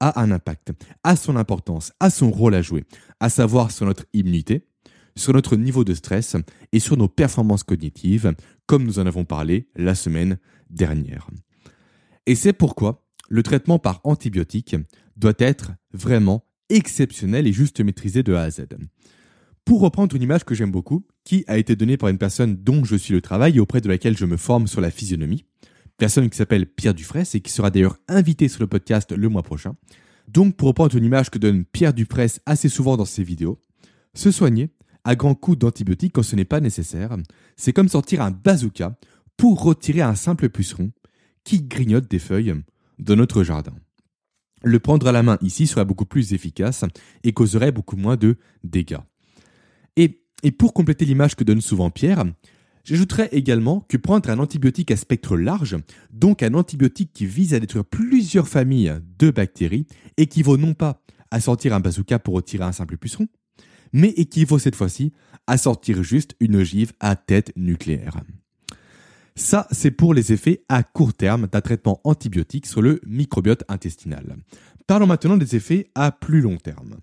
a 0.00 0.20
un 0.20 0.32
impact, 0.32 0.72
a 1.04 1.14
son 1.14 1.36
importance, 1.36 1.92
a 2.00 2.10
son 2.10 2.32
rôle 2.32 2.56
à 2.56 2.62
jouer, 2.62 2.82
à 3.20 3.28
savoir 3.28 3.70
sur 3.70 3.86
notre 3.86 4.06
immunité, 4.12 4.66
sur 5.14 5.32
notre 5.32 5.54
niveau 5.54 5.84
de 5.84 5.94
stress 5.94 6.34
et 6.72 6.80
sur 6.80 6.96
nos 6.96 7.06
performances 7.06 7.62
cognitives, 7.62 8.34
comme 8.66 8.82
nous 8.82 8.98
en 8.98 9.06
avons 9.06 9.24
parlé 9.24 9.68
la 9.76 9.94
semaine 9.94 10.40
dernière. 10.68 11.30
Et 12.26 12.34
c'est 12.34 12.52
pourquoi 12.52 13.06
le 13.28 13.44
traitement 13.44 13.78
par 13.78 14.00
antibiotiques 14.02 14.74
doit 15.16 15.34
être 15.38 15.74
vraiment 15.92 16.45
exceptionnel 16.68 17.46
et 17.46 17.52
juste 17.52 17.80
maîtrisé 17.80 18.22
de 18.22 18.34
A 18.34 18.42
à 18.42 18.50
Z. 18.50 18.66
Pour 19.64 19.80
reprendre 19.80 20.14
une 20.14 20.22
image 20.22 20.44
que 20.44 20.54
j'aime 20.54 20.70
beaucoup, 20.70 21.06
qui 21.24 21.44
a 21.48 21.58
été 21.58 21.74
donnée 21.74 21.96
par 21.96 22.08
une 22.08 22.18
personne 22.18 22.56
dont 22.56 22.84
je 22.84 22.96
suis 22.96 23.12
le 23.12 23.20
travail 23.20 23.56
et 23.56 23.60
auprès 23.60 23.80
de 23.80 23.88
laquelle 23.88 24.16
je 24.16 24.24
me 24.24 24.36
forme 24.36 24.68
sur 24.68 24.80
la 24.80 24.92
physionomie, 24.92 25.44
personne 25.96 26.30
qui 26.30 26.36
s'appelle 26.36 26.66
Pierre 26.66 26.94
Dufresne 26.94 27.26
et 27.34 27.40
qui 27.40 27.52
sera 27.52 27.70
d'ailleurs 27.70 27.98
invité 28.06 28.48
sur 28.48 28.60
le 28.60 28.68
podcast 28.68 29.12
le 29.12 29.28
mois 29.28 29.42
prochain. 29.42 29.74
Donc 30.28 30.56
pour 30.56 30.68
reprendre 30.68 30.96
une 30.96 31.04
image 31.04 31.30
que 31.30 31.38
donne 31.38 31.64
Pierre 31.64 31.94
Dufresne 31.94 32.40
assez 32.46 32.68
souvent 32.68 32.96
dans 32.96 33.04
ses 33.04 33.24
vidéos, 33.24 33.60
se 34.14 34.30
soigner 34.30 34.70
à 35.04 35.14
grands 35.14 35.34
coups 35.34 35.58
d'antibiotiques 35.58 36.12
quand 36.14 36.22
ce 36.22 36.36
n'est 36.36 36.44
pas 36.44 36.60
nécessaire, 36.60 37.16
c'est 37.56 37.72
comme 37.72 37.88
sortir 37.88 38.22
un 38.22 38.30
bazooka 38.30 38.98
pour 39.36 39.62
retirer 39.62 40.00
un 40.00 40.14
simple 40.14 40.48
puceron 40.48 40.90
qui 41.44 41.62
grignote 41.62 42.10
des 42.10 42.18
feuilles 42.18 42.54
dans 42.98 43.16
notre 43.16 43.44
jardin. 43.44 43.74
Le 44.62 44.78
prendre 44.78 45.06
à 45.06 45.12
la 45.12 45.22
main 45.22 45.38
ici 45.42 45.66
serait 45.66 45.84
beaucoup 45.84 46.06
plus 46.06 46.32
efficace 46.32 46.84
et 47.24 47.32
causerait 47.32 47.72
beaucoup 47.72 47.96
moins 47.96 48.16
de 48.16 48.36
dégâts. 48.64 48.98
Et, 49.96 50.22
pour 50.52 50.74
compléter 50.74 51.04
l'image 51.04 51.34
que 51.34 51.44
donne 51.44 51.60
souvent 51.60 51.90
Pierre, 51.90 52.24
j'ajouterais 52.84 53.28
également 53.32 53.80
que 53.88 53.96
prendre 53.96 54.30
un 54.30 54.38
antibiotique 54.38 54.90
à 54.90 54.96
spectre 54.96 55.36
large, 55.36 55.76
donc 56.12 56.42
un 56.42 56.54
antibiotique 56.54 57.12
qui 57.12 57.26
vise 57.26 57.54
à 57.54 57.60
détruire 57.60 57.84
plusieurs 57.84 58.46
familles 58.46 58.94
de 59.18 59.30
bactéries, 59.30 59.86
équivaut 60.16 60.56
non 60.56 60.74
pas 60.74 61.02
à 61.30 61.40
sortir 61.40 61.74
un 61.74 61.80
bazooka 61.80 62.18
pour 62.18 62.34
retirer 62.34 62.64
un 62.64 62.72
simple 62.72 62.96
puceron, 62.96 63.28
mais 63.92 64.10
équivaut 64.10 64.58
cette 64.58 64.76
fois-ci 64.76 65.12
à 65.46 65.58
sortir 65.58 66.02
juste 66.02 66.36
une 66.40 66.56
ogive 66.56 66.92
à 67.00 67.16
tête 67.16 67.52
nucléaire. 67.56 68.20
Ça, 69.38 69.68
c'est 69.70 69.90
pour 69.90 70.14
les 70.14 70.32
effets 70.32 70.64
à 70.70 70.82
court 70.82 71.12
terme 71.12 71.46
d'un 71.46 71.60
traitement 71.60 72.00
antibiotique 72.04 72.64
sur 72.64 72.80
le 72.80 73.02
microbiote 73.06 73.64
intestinal. 73.68 74.36
Parlons 74.86 75.06
maintenant 75.06 75.36
des 75.36 75.54
effets 75.56 75.90
à 75.94 76.10
plus 76.10 76.40
long 76.40 76.56
terme. 76.56 76.96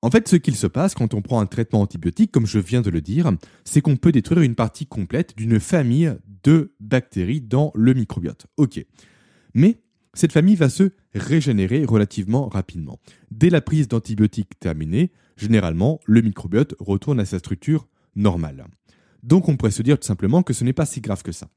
En 0.00 0.10
fait, 0.10 0.28
ce 0.28 0.36
qu'il 0.36 0.54
se 0.54 0.68
passe 0.68 0.94
quand 0.94 1.14
on 1.14 1.22
prend 1.22 1.40
un 1.40 1.46
traitement 1.46 1.80
antibiotique, 1.80 2.30
comme 2.30 2.46
je 2.46 2.60
viens 2.60 2.80
de 2.80 2.90
le 2.90 3.00
dire, 3.00 3.32
c'est 3.64 3.80
qu'on 3.80 3.96
peut 3.96 4.12
détruire 4.12 4.42
une 4.42 4.54
partie 4.54 4.86
complète 4.86 5.36
d'une 5.36 5.58
famille 5.58 6.14
de 6.44 6.74
bactéries 6.78 7.40
dans 7.40 7.72
le 7.74 7.92
microbiote. 7.92 8.46
Ok. 8.56 8.84
Mais 9.54 9.80
cette 10.12 10.32
famille 10.32 10.54
va 10.54 10.68
se 10.68 10.92
régénérer 11.12 11.84
relativement 11.84 12.48
rapidement. 12.48 13.00
Dès 13.32 13.50
la 13.50 13.60
prise 13.60 13.88
d'antibiotiques 13.88 14.60
terminée, 14.60 15.10
généralement, 15.36 15.98
le 16.06 16.20
microbiote 16.20 16.76
retourne 16.78 17.18
à 17.18 17.24
sa 17.24 17.40
structure 17.40 17.88
normale. 18.14 18.64
Donc 19.24 19.48
on 19.48 19.56
pourrait 19.56 19.70
se 19.70 19.82
dire 19.82 19.98
tout 19.98 20.06
simplement 20.06 20.42
que 20.42 20.52
ce 20.52 20.64
n'est 20.64 20.74
pas 20.74 20.86
si 20.86 21.00
grave 21.00 21.22
que 21.22 21.32
ça. 21.32 21.48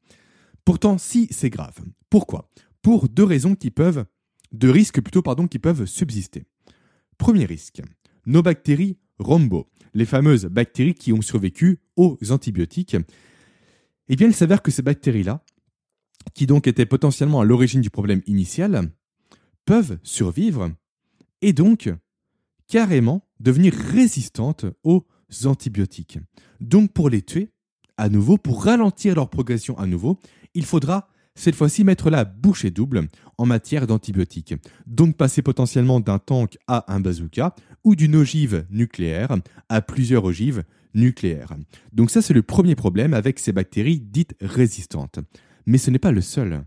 Pourtant, 0.63 0.97
si 0.97 1.27
c'est 1.31 1.49
grave. 1.49 1.77
Pourquoi? 2.09 2.49
Pour 2.81 3.09
deux 3.09 3.25
raisons 3.25 3.55
qui 3.55 3.71
peuvent, 3.71 4.05
deux 4.53 4.71
risques 4.71 5.01
plutôt, 5.01 5.21
pardon, 5.21 5.47
qui 5.47 5.59
peuvent 5.59 5.85
subsister. 5.85 6.45
Premier 7.17 7.45
risque, 7.45 7.81
nos 8.25 8.41
bactéries 8.41 8.97
Rombo, 9.19 9.69
les 9.93 10.05
fameuses 10.05 10.45
bactéries 10.45 10.93
qui 10.93 11.11
ont 11.11 11.21
survécu 11.21 11.79
aux 11.95 12.17
antibiotiques. 12.29 12.95
Eh 14.07 14.15
bien, 14.15 14.27
il 14.27 14.33
s'avère 14.35 14.61
que 14.61 14.71
ces 14.71 14.81
bactéries-là, 14.81 15.43
qui 16.33 16.45
donc 16.45 16.67
étaient 16.67 16.85
potentiellement 16.85 17.41
à 17.41 17.45
l'origine 17.45 17.81
du 17.81 17.89
problème 17.89 18.21
initial, 18.27 18.91
peuvent 19.65 19.97
survivre 20.03 20.71
et 21.41 21.51
donc 21.51 21.89
carrément 22.67 23.27
devenir 23.39 23.73
résistantes 23.73 24.65
aux 24.83 25.05
antibiotiques. 25.45 26.19
Donc 26.61 26.93
pour 26.93 27.09
les 27.09 27.21
tuer, 27.21 27.51
à 27.97 28.09
nouveau, 28.09 28.37
pour 28.37 28.63
ralentir 28.63 29.15
leur 29.15 29.29
progression 29.29 29.77
à 29.77 29.87
nouveau, 29.87 30.19
il 30.53 30.65
faudra 30.65 31.09
cette 31.35 31.55
fois-ci 31.55 31.83
mettre 31.83 32.09
la 32.09 32.25
bouchée 32.25 32.71
double 32.71 33.07
en 33.37 33.45
matière 33.45 33.87
d'antibiotiques. 33.87 34.55
Donc 34.87 35.15
passer 35.15 35.41
potentiellement 35.41 35.99
d'un 35.99 36.19
tank 36.19 36.57
à 36.67 36.91
un 36.93 36.99
bazooka 36.99 37.53
ou 37.83 37.95
d'une 37.95 38.15
ogive 38.15 38.65
nucléaire 38.71 39.37
à 39.69 39.81
plusieurs 39.81 40.25
ogives 40.25 40.63
nucléaires. 40.95 41.55
Donc 41.93 42.09
ça 42.09 42.21
c'est 42.21 42.33
le 42.33 42.41
premier 42.41 42.75
problème 42.75 43.13
avec 43.13 43.39
ces 43.39 43.51
bactéries 43.51 43.99
dites 43.99 44.35
résistantes. 44.41 45.19
Mais 45.65 45.77
ce 45.77 45.91
n'est 45.91 45.99
pas 45.99 46.11
le 46.11 46.21
seul. 46.21 46.65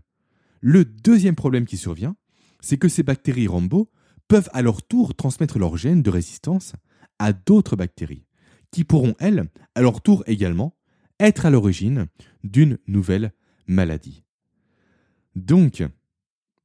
Le 0.61 0.85
deuxième 0.85 1.35
problème 1.35 1.65
qui 1.65 1.77
survient, 1.77 2.15
c'est 2.61 2.77
que 2.77 2.87
ces 2.87 3.03
bactéries 3.03 3.47
Rambo 3.47 3.89
peuvent 4.27 4.49
à 4.53 4.61
leur 4.61 4.83
tour 4.83 5.15
transmettre 5.15 5.59
leur 5.59 5.75
gène 5.75 6.01
de 6.01 6.09
résistance 6.09 6.73
à 7.19 7.33
d'autres 7.33 7.75
bactéries, 7.75 8.25
qui 8.71 8.83
pourront, 8.83 9.15
elles, 9.19 9.49
à 9.75 9.81
leur 9.81 10.01
tour 10.01 10.23
également, 10.27 10.77
être 11.21 11.45
à 11.45 11.49
l'origine 11.49 12.07
d'une 12.43 12.77
nouvelle 12.87 13.33
maladie. 13.67 14.23
Donc, 15.35 15.83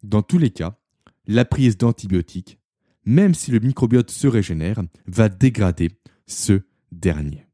dans 0.02 0.22
tous 0.22 0.38
les 0.38 0.50
cas, 0.50 0.78
la 1.26 1.44
prise 1.44 1.76
d'antibiotiques, 1.76 2.58
même 3.04 3.34
si 3.34 3.50
le 3.50 3.60
microbiote 3.60 4.10
se 4.10 4.26
régénère, 4.26 4.82
va 5.06 5.28
dégrader 5.28 5.90
ce 6.26 6.60
dernier. 6.92 7.46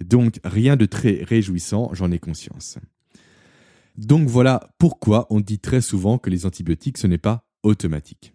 Donc 0.00 0.40
rien 0.44 0.76
de 0.76 0.86
très 0.86 1.24
réjouissant, 1.24 1.90
j'en 1.92 2.10
ai 2.12 2.18
conscience. 2.18 2.78
Donc 3.96 4.28
voilà 4.28 4.70
pourquoi 4.78 5.26
on 5.30 5.40
dit 5.40 5.58
très 5.58 5.80
souvent 5.80 6.18
que 6.18 6.30
les 6.30 6.44
antibiotiques, 6.44 6.98
ce 6.98 7.06
n'est 7.06 7.18
pas 7.18 7.48
automatique. 7.62 8.34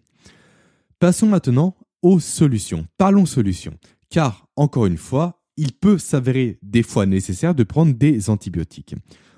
Passons 0.98 1.26
maintenant 1.26 1.76
aux 2.02 2.20
solutions. 2.20 2.86
Parlons 2.98 3.26
solutions. 3.26 3.78
Car, 4.10 4.48
encore 4.56 4.86
une 4.86 4.98
fois, 4.98 5.41
il 5.56 5.72
peut 5.72 5.98
s'avérer 5.98 6.58
des 6.62 6.82
fois 6.82 7.06
nécessaire 7.06 7.54
de 7.54 7.62
prendre 7.64 7.94
des 7.94 8.30
antibiotiques. 8.30 8.94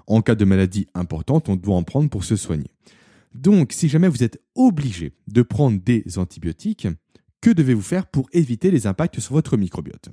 En 0.06 0.20
cas 0.22 0.34
de 0.34 0.44
maladie 0.44 0.86
importante, 0.94 1.48
on 1.48 1.56
doit 1.56 1.76
en 1.76 1.82
prendre 1.82 2.10
pour 2.10 2.24
se 2.24 2.36
soigner. 2.36 2.70
Donc, 3.34 3.72
si 3.72 3.88
jamais 3.88 4.08
vous 4.08 4.22
êtes 4.22 4.40
obligé 4.54 5.12
de 5.26 5.42
prendre 5.42 5.80
des 5.80 6.18
antibiotiques, 6.18 6.88
que 7.40 7.50
devez-vous 7.50 7.82
faire 7.82 8.06
pour 8.06 8.28
éviter 8.32 8.70
les 8.70 8.86
impacts 8.86 9.18
sur 9.18 9.34
votre 9.34 9.56
microbiote? 9.56 10.10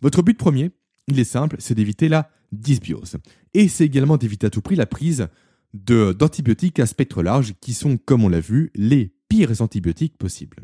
Votre 0.00 0.22
but 0.22 0.38
premier, 0.38 0.70
il 1.08 1.18
est 1.18 1.24
simple, 1.24 1.56
c'est 1.58 1.74
d'éviter 1.74 2.08
la 2.08 2.30
dysbiose. 2.52 3.16
Et 3.54 3.68
c'est 3.68 3.84
également 3.84 4.16
d'éviter 4.16 4.46
à 4.46 4.50
tout 4.50 4.62
prix 4.62 4.76
la 4.76 4.86
prise 4.86 5.28
d'antibiotiques 5.74 6.78
à 6.78 6.86
spectre 6.86 7.22
large 7.22 7.54
qui 7.60 7.74
sont, 7.74 7.96
comme 7.96 8.24
on 8.24 8.28
l'a 8.28 8.40
vu, 8.40 8.70
les 8.74 9.12
pires 9.28 9.60
antibiotiques 9.60 10.16
possibles. 10.16 10.58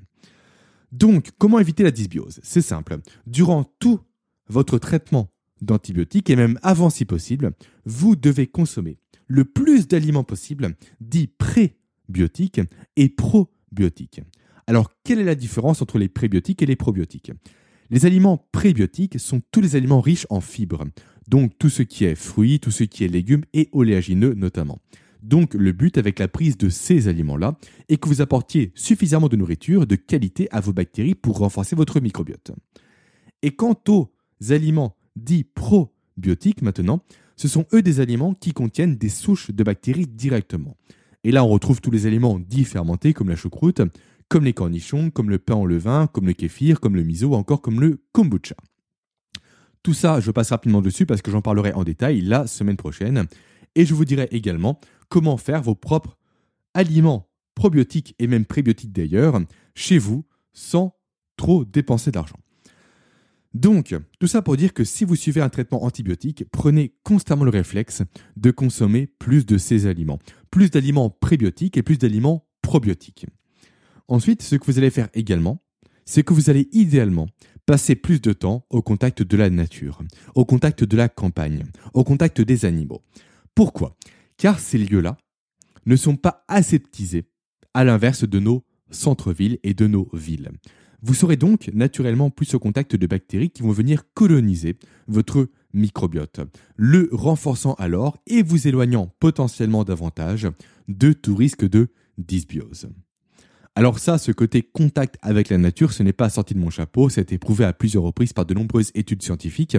Donc, 0.92 1.31
comment 1.38 1.59
éviter 1.59 1.83
la 1.83 1.90
dysbiose? 1.90 2.38
C'est 2.42 2.62
simple. 2.62 2.98
Durant 3.27 3.64
tout 3.79 4.01
votre 4.53 4.79
traitement 4.79 5.33
d'antibiotiques 5.61 6.31
et 6.31 6.37
même 6.37 6.59
avant 6.62 6.91
si 6.91 7.05
possible, 7.05 7.53
vous 7.85 8.17
devez 8.17 8.47
consommer 8.47 8.99
le 9.27 9.45
plus 9.45 9.88
d'aliments 9.88 10.25
possible 10.25 10.77
dits 11.01 11.27
prébiotiques 11.27 12.61
et 12.97 13.09
probiotiques. 13.09 14.21
Alors, 14.67 14.91
quelle 15.05 15.19
est 15.21 15.25
la 15.25 15.35
différence 15.35 15.83
entre 15.83 15.99
les 15.99 16.09
prébiotiques 16.09 16.62
et 16.62 16.67
les 16.67 16.77
probiotiques? 16.77 17.33
Les 17.91 18.07
aliments 18.07 18.47
prébiotiques 18.53 19.19
sont 19.19 19.43
tous 19.51 19.61
les 19.61 19.77
aliments 19.77 20.01
riches 20.01 20.27
en 20.31 20.41
fibres, 20.41 20.85
donc 21.29 21.59
tout 21.59 21.71
ce 21.71 21.83
qui 21.83 22.05
est 22.05 22.15
fruits, 22.15 22.61
tout 22.61 22.71
ce 22.71 22.85
qui 22.85 23.05
est 23.05 23.09
légumes 23.09 23.45
et 23.55 23.69
oléagineux 23.73 24.35
notamment. 24.35 24.81
Donc 25.23 25.55
le 25.55 25.73
but 25.73 25.99
avec 25.99 26.19
la 26.19 26.29
prise 26.29 26.59
de 26.59 26.69
ces 26.69 27.09
aliments-là 27.09 27.57
est 27.88 27.97
que 27.97 28.09
vous 28.09 28.21
apportiez 28.21 28.73
suffisamment 28.75 29.29
de 29.29 29.37
nourriture 29.37 29.87
de 29.87 29.95
qualité 29.95 30.49
à 30.51 30.61
vos 30.61 30.73
bactéries 30.73 31.15
pour 31.15 31.38
renforcer 31.38 31.77
votre 31.77 32.01
microbiote. 32.01 32.51
Et 33.43 33.53
quant 33.53 33.79
aux 33.88 34.12
aliments 34.50 34.96
dits 35.14 35.44
probiotiques 35.44 36.62
maintenant, 36.62 37.02
ce 37.37 37.48
sont 37.48 37.66
eux 37.72 37.83
des 37.83 38.00
aliments 38.00 38.35
qui 38.35 38.52
contiennent 38.52 38.96
des 38.96 39.09
souches 39.09 39.50
de 39.50 39.62
bactéries 39.62 40.07
directement. 40.07 40.76
Et 41.24 41.31
là, 41.31 41.44
on 41.44 41.48
retrouve 41.48 41.81
tous 41.81 41.90
les 41.90 42.07
aliments 42.07 42.38
dits 42.38 42.64
fermentés 42.64 43.12
comme 43.12 43.28
la 43.28 43.37
choucroute, 43.37 43.83
comme 44.28 44.44
les 44.44 44.52
cornichons, 44.52 45.11
comme 45.11 45.31
le 45.31 45.38
pain 45.38 45.55
en 45.55 45.64
levain, 45.64 46.07
comme 46.07 46.26
le 46.26 46.33
kéfir, 46.33 46.81
comme 46.81 46.96
le 46.96 47.02
miso, 47.02 47.28
ou 47.28 47.35
encore 47.35 47.61
comme 47.61 47.81
le 47.81 48.02
kombucha. 48.12 48.57
Tout 49.83 49.94
ça, 49.94 50.20
je 50.20 50.31
passe 50.31 50.50
rapidement 50.50 50.81
dessus 50.81 51.07
parce 51.07 51.22
que 51.22 51.31
j'en 51.31 51.42
parlerai 51.42 51.72
en 51.72 51.85
détail 51.85 52.20
la 52.20 52.46
semaine 52.46 52.76
prochaine. 52.76 53.26
Et 53.74 53.85
je 53.85 53.94
vous 53.94 54.05
dirai 54.05 54.28
également 54.31 54.81
comment 55.09 55.37
faire 55.37 55.62
vos 55.62 55.74
propres 55.74 56.16
aliments 56.74 57.28
probiotiques 57.55 58.14
et 58.18 58.26
même 58.26 58.44
prébiotiques 58.44 58.92
d'ailleurs 58.92 59.40
chez 59.74 59.98
vous 59.98 60.24
sans 60.52 60.96
trop 61.37 61.64
dépenser 61.64 62.11
d'argent. 62.11 62.38
Donc, 63.55 63.95
tout 64.19 64.27
ça 64.27 64.41
pour 64.41 64.57
dire 64.57 64.73
que 64.73 64.85
si 64.85 65.05
vous 65.05 65.17
suivez 65.17 65.41
un 65.41 65.51
traitement 65.51 65.85
antibiotique, 65.85 66.45
prenez 66.53 66.95
constamment 67.03 67.45
le 67.45 67.51
réflexe 67.51 68.03
de 68.37 68.51
consommer 68.51 69.07
plus 69.07 69.45
de 69.45 69.59
ces 69.59 69.87
aliments. 69.87 70.19
Plus 70.51 70.71
d'aliments 70.71 71.11
prébiotiques 71.11 71.77
et 71.77 71.83
plus 71.83 71.99
d'aliments 71.99 72.47
probiotiques. 72.62 73.27
Ensuite, 74.09 74.43
ce 74.43 74.57
que 74.57 74.65
vous 74.67 74.79
allez 74.79 74.91
faire 74.91 75.09
également, 75.15 75.62
c'est 76.05 76.23
que 76.23 76.35
vous 76.35 76.51
allez 76.51 76.69
idéalement 76.73 77.29
passer 77.67 77.95
plus 77.95 78.21
de 78.21 78.33
temps 78.33 78.67
au 78.71 78.83
contact 78.83 79.23
de 79.23 79.37
la 79.37 79.51
nature, 79.51 80.01
au 80.35 80.45
contact 80.45 80.85
de 80.85 80.97
la 80.97 81.09
campagne, 81.09 81.65
au 81.95 82.05
contact 82.05 82.41
des 82.41 82.65
animaux. 82.65 83.03
Pourquoi? 83.55 83.97
Car 84.37 84.59
ces 84.59 84.79
lieux-là 84.79 85.17
ne 85.87 85.97
sont 85.97 86.17
pas 86.17 86.45
aseptisés, 86.49 87.29
à 87.75 87.85
l'inverse 87.85 88.29
de 88.29 88.38
nos 88.38 88.65
centres-villes 88.91 89.59
et 89.62 89.75
de 89.75 89.87
nos 89.87 90.09
villes. 90.12 90.51
Vous 91.03 91.15
serez 91.15 91.37
donc 91.37 91.69
naturellement 91.75 92.31
plus 92.31 92.55
au 92.55 92.61
contact 92.61 92.95
de 92.95 93.07
bactéries 93.07 93.51
qui 93.51 93.62
vont 93.62 93.73
venir 93.73 94.05
coloniser 94.15 94.77
votre 95.09 95.49
microbiote, 95.75 96.41
le 96.77 97.09
renforçant 97.12 97.75
alors 97.75 98.19
et 98.27 98.43
vous 98.43 98.69
éloignant 98.69 99.12
potentiellement 99.19 99.85
davantage 99.85 100.49
de 100.88 101.12
tout 101.12 101.35
risque 101.35 101.69
de 101.69 101.88
dysbiose. 102.19 102.88
Alors 103.75 103.99
ça, 103.99 104.19
ce 104.19 104.33
côté 104.33 104.62
contact 104.62 105.17
avec 105.23 105.49
la 105.49 105.57
nature, 105.57 105.93
ce 105.93 106.03
n'est 106.03 106.12
pas 106.12 106.29
sorti 106.29 106.55
de 106.55 106.59
mon 106.59 106.69
chapeau, 106.69 107.09
ça 107.09 107.21
a 107.21 107.23
été 107.23 107.38
prouvé 107.38 107.65
à 107.65 107.73
plusieurs 107.73 108.03
reprises 108.03 108.35
par 108.35 108.45
de 108.45 108.53
nombreuses 108.53 108.93
études 108.95 109.23
scientifiques 109.23 109.79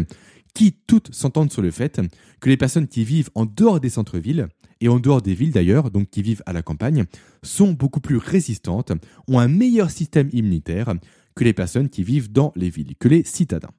qui 0.56 0.74
toutes 0.88 1.14
s'entendent 1.14 1.52
sur 1.52 1.62
le 1.62 1.72
fait 1.72 2.02
que 2.40 2.50
les 2.50 2.58
personnes 2.58 2.88
qui 2.88 3.04
vivent 3.04 3.30
en 3.36 3.46
dehors 3.46 3.80
des 3.80 3.90
centres-villes 3.90 4.48
et 4.84 4.90
en 4.90 5.00
dehors 5.00 5.22
des 5.22 5.34
villes 5.34 5.54
d'ailleurs, 5.54 5.92
donc 5.92 6.10
qui 6.10 6.22
vivent 6.22 6.44
à 6.46 6.52
la 6.52 6.62
campagne, 6.62 7.06
sont 7.42 7.72
beaucoup 7.72 8.02
plus 8.02 8.18
résistantes, 8.18 8.92
ont 9.30 9.40
un 9.40 9.48
meilleur 9.48 9.90
système 9.90 10.30
immunitaire 10.34 10.94
que 11.36 11.46
les 11.46 11.54
personnes 11.54 11.88
qui 11.88 12.04
vivent 12.04 12.30
dans 12.30 12.52
les 12.58 12.70
villes, 12.70 12.98
que 13.00 13.08
les 13.08 13.24
citadins. 13.24 13.72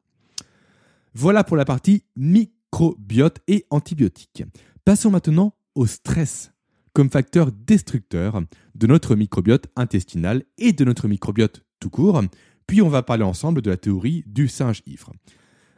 Voilà 1.12 1.45
pour 1.45 1.59
la 1.59 1.67
partie 1.67 2.05
microbiote 2.17 3.40
et 3.49 3.67
antibiotiques. 3.69 4.45
Passons 4.87 5.11
maintenant 5.11 5.55
au 5.75 5.85
stress 5.85 6.53
comme 6.95 7.11
facteur 7.11 7.53
destructeur 7.53 8.40
de 8.75 8.87
notre 8.87 9.14
microbiote 9.14 9.67
intestinal 9.77 10.45
et 10.57 10.73
de 10.73 10.87
notre 10.87 11.07
microbiote 11.07 11.67
tout 11.81 11.90
court, 11.90 12.23
puis 12.67 12.81
on 12.81 12.88
va 12.88 13.03
parler 13.03 13.25
ensemble 13.25 13.61
de 13.61 13.69
la 13.69 13.77
théorie 13.77 14.25
du 14.27 14.49
singe 14.49 14.83
ivre. 14.87 15.12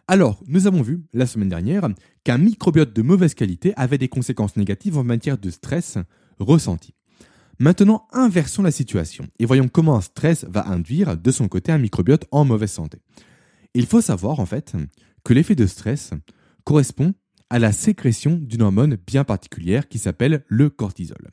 Alors, 0.09 0.40
nous 0.47 0.69
avons 0.69 0.83
vu 0.83 1.03
la 1.12 1.27
semaine 1.27 1.49
dernière 1.49 1.88
qu'un 2.23 2.38
microbiote 2.38 2.95
de 2.95 3.03
mauvaise 3.03 3.35
qualité 3.35 3.73
avait 3.77 3.99
des 3.99 4.07
conséquences 4.09 4.57
négatives 4.57 4.97
en 4.97 5.03
matière 5.03 5.37
de 5.37 5.51
stress 5.51 5.99
ressenti. 6.38 6.95
Maintenant, 7.59 8.07
inversons 8.12 8.62
la 8.62 8.71
situation 8.71 9.27
et 9.40 9.47
voyons 9.47 9.66
comment 9.66 9.97
un 9.97 10.01
stress 10.01 10.45
va 10.45 10.69
induire 10.69 11.16
de 11.16 11.31
son 11.33 11.49
côté 11.49 11.73
un 11.73 11.79
microbiote 11.79 12.27
en 12.31 12.45
mauvaise 12.45 12.71
santé. 12.71 12.99
Il 13.75 13.87
faut 13.87 14.01
savoir 14.01 14.38
en 14.38 14.47
fait 14.47 14.75
que 15.25 15.33
l'effet 15.33 15.57
de 15.57 15.66
stress 15.66 16.12
correspond 16.62 17.14
à 17.51 17.59
la 17.59 17.73
sécrétion 17.73 18.37
d'une 18.40 18.62
hormone 18.62 18.97
bien 19.07 19.25
particulière 19.25 19.88
qui 19.88 19.99
s'appelle 19.99 20.45
le 20.47 20.71
cortisol. 20.71 21.31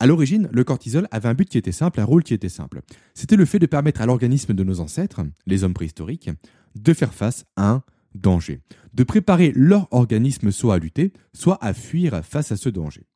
À 0.00 0.06
l'origine, 0.06 0.48
le 0.50 0.64
cortisol 0.64 1.06
avait 1.12 1.28
un 1.28 1.34
but 1.34 1.48
qui 1.48 1.58
était 1.58 1.70
simple, 1.70 2.00
un 2.00 2.04
rôle 2.04 2.24
qui 2.24 2.34
était 2.34 2.48
simple. 2.48 2.80
C'était 3.14 3.36
le 3.36 3.44
fait 3.44 3.60
de 3.60 3.66
permettre 3.66 4.00
à 4.00 4.06
l'organisme 4.06 4.52
de 4.52 4.64
nos 4.64 4.80
ancêtres, 4.80 5.20
les 5.46 5.62
hommes 5.62 5.74
préhistoriques, 5.74 6.28
de 6.74 6.92
faire 6.92 7.14
face 7.14 7.44
à 7.56 7.70
un 7.70 7.82
danger, 8.14 8.60
de 8.94 9.04
préparer 9.04 9.52
leur 9.54 9.88
organisme 9.90 10.50
soit 10.50 10.74
à 10.74 10.78
lutter, 10.78 11.12
soit 11.32 11.58
à 11.64 11.72
fuir 11.72 12.24
face 12.24 12.52
à 12.52 12.56
ce 12.56 12.68
danger. 12.68 13.06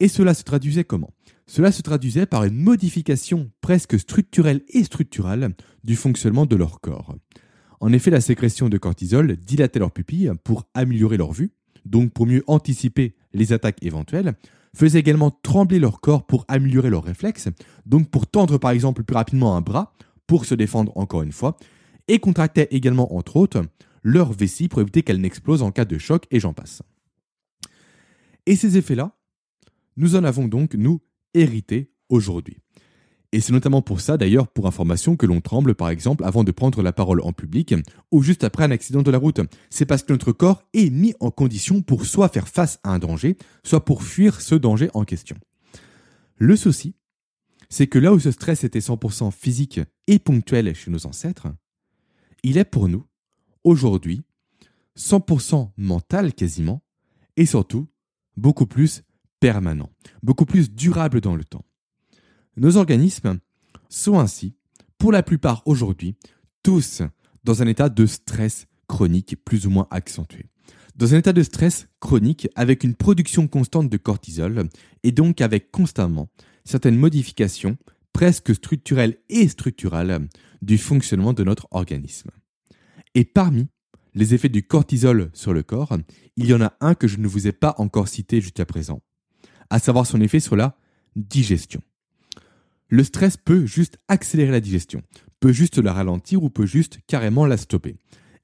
Et 0.00 0.08
cela 0.08 0.34
se 0.34 0.42
traduisait 0.42 0.84
comment? 0.84 1.10
Cela 1.46 1.70
se 1.70 1.82
traduisait 1.82 2.26
par 2.26 2.44
une 2.44 2.56
modification 2.56 3.50
presque 3.60 3.98
structurelle 3.98 4.62
et 4.68 4.84
structurale 4.84 5.54
du 5.84 5.96
fonctionnement 5.96 6.46
de 6.46 6.56
leur 6.56 6.80
corps. 6.80 7.14
En 7.80 7.92
effet, 7.92 8.10
la 8.10 8.20
sécrétion 8.20 8.68
de 8.68 8.78
cortisol 8.78 9.36
dilatait 9.36 9.80
leurs 9.80 9.92
pupilles 9.92 10.32
pour 10.44 10.66
améliorer 10.74 11.16
leur 11.16 11.32
vue, 11.32 11.52
donc 11.84 12.12
pour 12.12 12.26
mieux 12.26 12.44
anticiper 12.46 13.14
les 13.32 13.52
attaques 13.52 13.82
éventuelles, 13.82 14.34
faisaient 14.74 15.00
également 15.00 15.30
trembler 15.30 15.78
leur 15.78 16.00
corps 16.00 16.26
pour 16.26 16.44
améliorer 16.48 16.90
leurs 16.90 17.04
réflexes, 17.04 17.48
donc 17.84 18.08
pour 18.08 18.26
tendre 18.26 18.58
par 18.58 18.70
exemple 18.70 19.02
plus 19.02 19.16
rapidement 19.16 19.56
un 19.56 19.60
bras 19.60 19.92
pour 20.26 20.44
se 20.44 20.54
défendre 20.54 20.96
encore 20.96 21.22
une 21.22 21.32
fois, 21.32 21.56
et 22.08 22.18
contractaient 22.18 22.68
également 22.70 23.16
entre 23.16 23.36
autres 23.36 23.62
leur 24.02 24.32
vessie 24.32 24.68
pour 24.68 24.80
éviter 24.80 25.02
qu'elle 25.02 25.20
n'explose 25.20 25.62
en 25.62 25.70
cas 25.70 25.84
de 25.84 25.98
choc 25.98 26.26
et 26.30 26.40
j'en 26.40 26.52
passe. 26.52 26.82
Et 28.46 28.56
ces 28.56 28.76
effets-là, 28.76 29.16
nous 29.96 30.16
en 30.16 30.24
avons 30.24 30.48
donc, 30.48 30.74
nous, 30.74 31.00
hérité 31.34 31.92
aujourd'hui. 32.08 32.58
Et 33.34 33.40
c'est 33.40 33.52
notamment 33.52 33.80
pour 33.80 34.02
ça, 34.02 34.18
d'ailleurs, 34.18 34.48
pour 34.48 34.66
information, 34.66 35.16
que 35.16 35.24
l'on 35.24 35.40
tremble, 35.40 35.74
par 35.74 35.88
exemple, 35.88 36.22
avant 36.24 36.44
de 36.44 36.50
prendre 36.50 36.82
la 36.82 36.92
parole 36.92 37.22
en 37.22 37.32
public 37.32 37.74
ou 38.10 38.22
juste 38.22 38.44
après 38.44 38.64
un 38.64 38.70
accident 38.70 39.02
de 39.02 39.10
la 39.10 39.16
route. 39.16 39.40
C'est 39.70 39.86
parce 39.86 40.02
que 40.02 40.12
notre 40.12 40.32
corps 40.32 40.62
est 40.74 40.90
mis 40.90 41.14
en 41.18 41.30
condition 41.30 41.80
pour 41.80 42.04
soit 42.04 42.28
faire 42.28 42.48
face 42.48 42.78
à 42.82 42.90
un 42.92 42.98
danger, 42.98 43.38
soit 43.64 43.86
pour 43.86 44.02
fuir 44.02 44.42
ce 44.42 44.54
danger 44.54 44.90
en 44.92 45.04
question. 45.04 45.36
Le 46.36 46.56
souci, 46.56 46.94
c'est 47.70 47.86
que 47.86 47.98
là 47.98 48.12
où 48.12 48.20
ce 48.20 48.30
stress 48.30 48.64
était 48.64 48.80
100% 48.80 49.32
physique 49.32 49.80
et 50.08 50.18
ponctuel 50.18 50.74
chez 50.74 50.90
nos 50.90 51.06
ancêtres, 51.06 51.48
il 52.42 52.58
est 52.58 52.64
pour 52.64 52.88
nous, 52.88 53.06
aujourd'hui, 53.64 54.22
100% 54.96 55.70
mental 55.76 56.34
quasiment, 56.34 56.82
et 57.36 57.46
surtout, 57.46 57.88
beaucoup 58.36 58.66
plus 58.66 59.02
permanent, 59.40 59.90
beaucoup 60.22 60.46
plus 60.46 60.70
durable 60.70 61.20
dans 61.20 61.36
le 61.36 61.44
temps. 61.44 61.64
Nos 62.56 62.76
organismes 62.76 63.38
sont 63.88 64.18
ainsi, 64.18 64.54
pour 64.98 65.12
la 65.12 65.22
plupart 65.22 65.62
aujourd'hui, 65.66 66.16
tous 66.62 67.02
dans 67.44 67.62
un 67.62 67.66
état 67.66 67.88
de 67.88 68.06
stress 68.06 68.66
chronique 68.86 69.36
plus 69.44 69.66
ou 69.66 69.70
moins 69.70 69.88
accentué. 69.90 70.46
Dans 70.94 71.14
un 71.14 71.18
état 71.18 71.32
de 71.32 71.42
stress 71.42 71.88
chronique 72.00 72.48
avec 72.54 72.84
une 72.84 72.94
production 72.94 73.48
constante 73.48 73.88
de 73.88 73.96
cortisol 73.96 74.68
et 75.02 75.10
donc 75.10 75.40
avec 75.40 75.70
constamment 75.70 76.28
certaines 76.64 76.98
modifications 76.98 77.78
presque 78.12 78.54
structurelles 78.54 79.18
et 79.28 79.48
structurales 79.48 80.28
du 80.60 80.78
fonctionnement 80.78 81.32
de 81.32 81.44
notre 81.44 81.66
organisme. 81.70 82.30
Et 83.14 83.24
parmi 83.24 83.68
les 84.14 84.34
effets 84.34 84.48
du 84.48 84.62
cortisol 84.66 85.30
sur 85.32 85.52
le 85.52 85.62
corps, 85.62 85.96
il 86.36 86.46
y 86.46 86.54
en 86.54 86.60
a 86.60 86.74
un 86.80 86.94
que 86.94 87.08
je 87.08 87.18
ne 87.18 87.26
vous 87.26 87.46
ai 87.46 87.52
pas 87.52 87.74
encore 87.78 88.08
cité 88.08 88.40
jusqu'à 88.40 88.66
présent, 88.66 89.00
à 89.70 89.78
savoir 89.78 90.06
son 90.06 90.20
effet 90.20 90.40
sur 90.40 90.56
la 90.56 90.76
digestion 91.16 91.80
le 92.92 93.04
stress 93.04 93.38
peut 93.38 93.64
juste 93.64 93.96
accélérer 94.08 94.50
la 94.50 94.60
digestion, 94.60 95.00
peut 95.40 95.50
juste 95.50 95.78
la 95.78 95.94
ralentir 95.94 96.42
ou 96.42 96.50
peut 96.50 96.66
juste 96.66 96.98
carrément 97.06 97.46
la 97.46 97.56
stopper. 97.56 97.96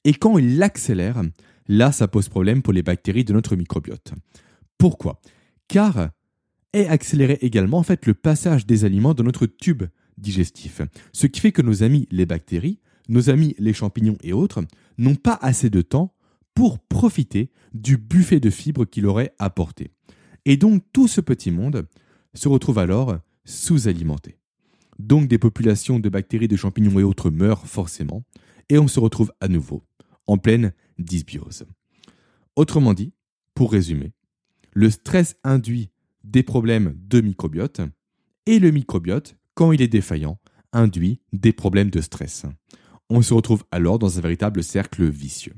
Et 0.05 0.15
quand 0.15 0.39
il 0.39 0.57
l'accélère, 0.57 1.23
là, 1.67 1.93
ça 1.93 2.09
pose 2.09 2.31
problème 2.31 2.63
pour 2.63 2.73
les 2.73 2.83
bactéries 2.83 3.27
de 3.27 3.35
notre 3.35 3.57
microbiote. 3.57 4.15
Pourquoi? 4.79 5.21
Car 5.69 6.13
est 6.79 6.89
accéléré 6.89 7.39
également 7.41 7.79
en 7.79 7.83
fait 7.83 8.07
le 8.07 8.15
passage 8.15 8.67
des 8.67 8.85
aliments 8.85 9.15
dans 9.15 9.25
notre 9.25 9.47
tube 9.47 9.85
digestif, 10.17 10.83
ce 11.13 11.27
qui 11.27 11.41
fait 11.41 11.53
que 11.53 11.63
nos 11.63 11.83
amis 11.83 12.09
les 12.11 12.27
bactéries, 12.27 12.81
nos 13.09 13.31
amis 13.31 13.55
les 13.59 13.73
champignons 13.73 14.19
et 14.23 14.33
autres 14.33 14.65
n'ont 14.99 15.15
pas 15.15 15.39
assez 15.41 15.71
de 15.71 15.83
temps 15.83 16.15
pour 16.55 16.79
profiter 16.79 17.51
du 17.73 17.97
buffet 17.97 18.41
de 18.41 18.51
fibres 18.51 18.85
qu'il 18.85 19.07
aurait 19.07 19.35
apporté. 19.39 19.93
Et 20.45 20.57
donc 20.57 20.83
tout 20.93 21.09
ce 21.09 21.21
petit 21.21 21.51
monde 21.51 21.87
se 22.35 22.49
retrouve 22.49 22.79
alors 22.79 23.19
sous-alimenté. 23.45 24.39
Donc 24.99 25.29
des 25.29 25.39
populations 25.39 26.01
de 26.01 26.09
bactéries, 26.09 26.49
de 26.49 26.57
champignons 26.57 26.99
et 26.99 27.05
autres 27.05 27.31
meurent 27.31 27.67
forcément, 27.67 28.25
et 28.69 28.79
on 28.79 28.89
se 28.89 29.01
retrouve 29.01 29.33
à 29.41 29.49
nouveau 29.49 29.85
en 30.27 30.37
pleine 30.37 30.73
dysbiose. 30.99 31.65
Autrement 32.57 32.93
dit, 32.93 33.13
pour 33.55 33.73
résumer, 33.73 34.13
le 34.73 34.91
stress 34.91 35.37
induit 35.45 35.91
des 36.29 36.43
problèmes 36.43 36.95
de 36.97 37.21
microbiote, 37.21 37.81
et 38.47 38.59
le 38.59 38.71
microbiote, 38.71 39.37
quand 39.55 39.73
il 39.73 39.83
est 39.83 39.89
défaillant, 39.89 40.39
induit 40.73 41.21
des 41.33 41.53
problèmes 41.53 41.91
de 41.91 42.01
stress. 42.01 42.45
On 43.09 43.23
se 43.23 43.33
retrouve 43.33 43.65
alors 43.71 43.99
dans 43.99 44.19
un 44.19 44.21
véritable 44.21 44.63
cercle 44.63 45.09
vicieux. 45.09 45.55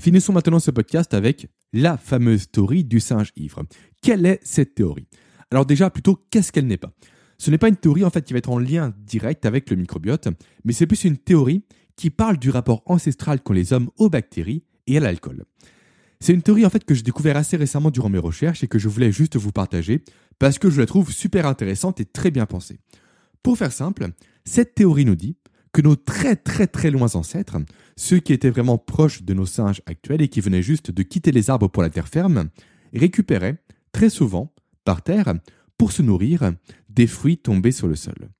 Finissons 0.00 0.32
maintenant 0.32 0.60
ce 0.60 0.70
podcast 0.70 1.12
avec 1.12 1.48
la 1.72 1.98
fameuse 1.98 2.50
théorie 2.50 2.84
du 2.84 3.00
singe 3.00 3.32
ivre. 3.36 3.64
Quelle 4.00 4.24
est 4.24 4.40
cette 4.42 4.74
théorie? 4.74 5.08
Alors 5.50 5.66
déjà, 5.66 5.90
plutôt, 5.90 6.16
qu'est-ce 6.30 6.52
qu'elle 6.52 6.66
n'est 6.66 6.76
pas? 6.76 6.92
Ce 7.36 7.50
n'est 7.50 7.58
pas 7.58 7.68
une 7.68 7.76
théorie 7.76 8.04
en 8.04 8.10
fait 8.10 8.24
qui 8.24 8.32
va 8.32 8.38
être 8.38 8.50
en 8.50 8.58
lien 8.58 8.94
direct 8.98 9.44
avec 9.44 9.68
le 9.70 9.76
microbiote, 9.76 10.28
mais 10.64 10.72
c'est 10.72 10.86
plus 10.86 11.04
une 11.04 11.18
théorie 11.18 11.64
qui 11.96 12.10
parle 12.10 12.38
du 12.38 12.50
rapport 12.50 12.82
ancestral 12.86 13.42
qu'ont 13.42 13.52
les 13.52 13.72
hommes 13.72 13.90
aux 13.96 14.08
bactéries 14.08 14.64
et 14.86 14.96
à 14.96 15.00
l'alcool. 15.00 15.44
C'est 16.20 16.32
une 16.32 16.42
théorie 16.42 16.66
en 16.66 16.70
fait 16.70 16.84
que 16.84 16.94
j'ai 16.94 17.02
découvert 17.02 17.36
assez 17.36 17.56
récemment 17.56 17.90
durant 17.90 18.08
mes 18.08 18.18
recherches 18.18 18.64
et 18.64 18.68
que 18.68 18.78
je 18.78 18.88
voulais 18.88 19.12
juste 19.12 19.36
vous 19.36 19.52
partager 19.52 20.02
parce 20.38 20.58
que 20.58 20.70
je 20.70 20.80
la 20.80 20.86
trouve 20.86 21.12
super 21.12 21.46
intéressante 21.46 22.00
et 22.00 22.04
très 22.04 22.30
bien 22.30 22.46
pensée. 22.46 22.80
Pour 23.42 23.56
faire 23.56 23.72
simple, 23.72 24.08
cette 24.44 24.74
théorie 24.74 25.04
nous 25.04 25.14
dit 25.14 25.36
que 25.72 25.82
nos 25.82 25.96
très 25.96 26.34
très 26.34 26.66
très 26.66 26.90
loin 26.90 27.14
ancêtres, 27.14 27.56
ceux 27.96 28.18
qui 28.18 28.32
étaient 28.32 28.50
vraiment 28.50 28.78
proches 28.78 29.22
de 29.22 29.34
nos 29.34 29.46
singes 29.46 29.82
actuels 29.86 30.22
et 30.22 30.28
qui 30.28 30.40
venaient 30.40 30.62
juste 30.62 30.90
de 30.90 31.02
quitter 31.02 31.30
les 31.30 31.50
arbres 31.50 31.68
pour 31.68 31.82
la 31.82 31.90
terre 31.90 32.08
ferme, 32.08 32.48
récupéraient 32.92 33.62
très 33.92 34.10
souvent 34.10 34.52
par 34.84 35.02
terre 35.02 35.34
pour 35.76 35.92
se 35.92 36.02
nourrir 36.02 36.52
des 36.88 37.06
fruits 37.06 37.38
tombés 37.38 37.72
sur 37.72 37.86
le 37.86 37.94
sol. 37.94 38.30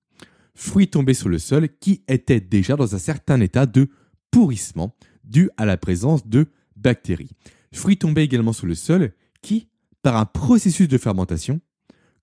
Fruits 0.55 0.89
tombés 0.89 1.15
sur 1.15 1.29
le 1.29 1.39
sol 1.39 1.69
qui 1.79 2.03
étaient 2.09 2.41
déjà 2.41 2.75
dans 2.75 2.95
un 2.95 2.99
certain 2.99 3.41
état 3.41 3.67
de 3.67 3.89
pourrissement 4.31 4.97
dû 5.23 5.51
à 5.57 5.65
la 5.65 5.77
présence 5.77 6.27
de 6.27 6.47
bactéries. 6.77 7.31
Fruits 7.73 7.99
tombés 7.99 8.23
également 8.23 8.53
sur 8.53 8.67
le 8.67 8.75
sol 8.75 9.13
qui, 9.43 9.69
par 10.03 10.17
un 10.17 10.25
processus 10.25 10.89
de 10.89 10.99
fermentation, 10.99 11.61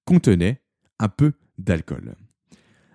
contenaient 0.06 0.62
un 1.00 1.10
peu 1.10 1.34
d'alcool. 1.58 2.16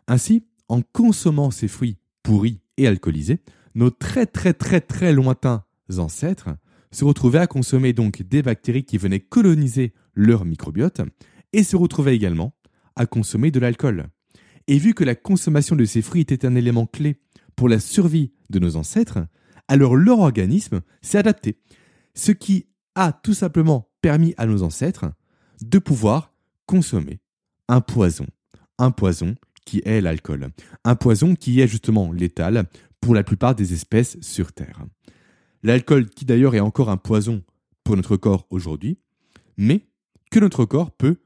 Ainsi, 0.07 0.45
en 0.69 0.83
consommant 0.83 1.51
ces 1.51 1.69
fruits 1.69 1.99
pourris 2.23 2.61
et 2.77 2.87
alcoolisés, 2.87 3.41
nos 3.75 3.91
très 3.91 4.27
très 4.27 4.53
très 4.53 4.81
très 4.81 5.13
lointains 5.13 5.65
ancêtres 5.99 6.51
se 6.93 7.05
retrouvaient 7.05 7.39
à 7.39 7.47
consommer 7.47 7.93
donc 7.93 8.23
des 8.23 8.43
bactéries 8.43 8.85
qui 8.85 8.99
venaient 8.99 9.21
coloniser 9.21 9.93
leur 10.15 10.45
microbiote 10.45 11.01
et 11.53 11.63
se 11.63 11.77
retrouvaient 11.77 12.15
également 12.15 12.55
à 12.97 13.07
consommer 13.07 13.51
de 13.51 13.61
l'alcool. 13.61 14.09
Et 14.67 14.79
vu 14.79 14.95
que 14.95 15.05
la 15.05 15.15
consommation 15.15 15.77
de 15.77 15.85
ces 15.85 16.03
fruits 16.03 16.23
était 16.23 16.45
un 16.45 16.55
élément 16.55 16.87
clé 16.87 17.17
pour 17.57 17.69
la 17.69 17.81
survie 17.81 18.33
de 18.51 18.59
nos 18.59 18.77
ancêtres, 18.77 19.19
alors 19.69 19.97
leur 19.97 20.21
organisme 20.21 20.81
s'est 21.03 21.19
adapté, 21.19 21.59
ce 22.21 22.33
qui 22.33 22.67
a 22.97 23.13
tout 23.13 23.33
simplement 23.33 23.89
permis 24.03 24.35
à 24.37 24.45
nos 24.45 24.63
ancêtres 24.63 25.07
de 25.63 25.79
pouvoir 25.79 26.35
consommer 26.67 27.19
un 27.67 27.81
poison, 27.81 28.27
un 28.77 28.91
poison 28.91 29.37
qui 29.65 29.81
est 29.87 30.03
l'alcool, 30.03 30.51
un 30.85 30.97
poison 30.97 31.35
qui 31.35 31.61
est 31.63 31.67
justement 31.67 32.13
létal 32.13 32.69
pour 33.01 33.15
la 33.15 33.25
plupart 33.25 33.55
des 33.55 33.73
espèces 33.73 34.19
sur 34.21 34.53
Terre. 34.53 34.85
L'alcool 35.63 36.11
qui 36.11 36.27
d'ailleurs 36.27 36.55
est 36.55 36.61
encore 36.61 36.91
un 36.91 36.99
poison 36.99 37.43
pour 37.85 37.97
notre 37.97 38.19
corps 38.19 38.47
aujourd'hui, 38.51 38.99
mais 39.57 39.87
que 40.31 40.41
notre 40.41 40.67
corps 40.67 40.91
peut 40.91 41.17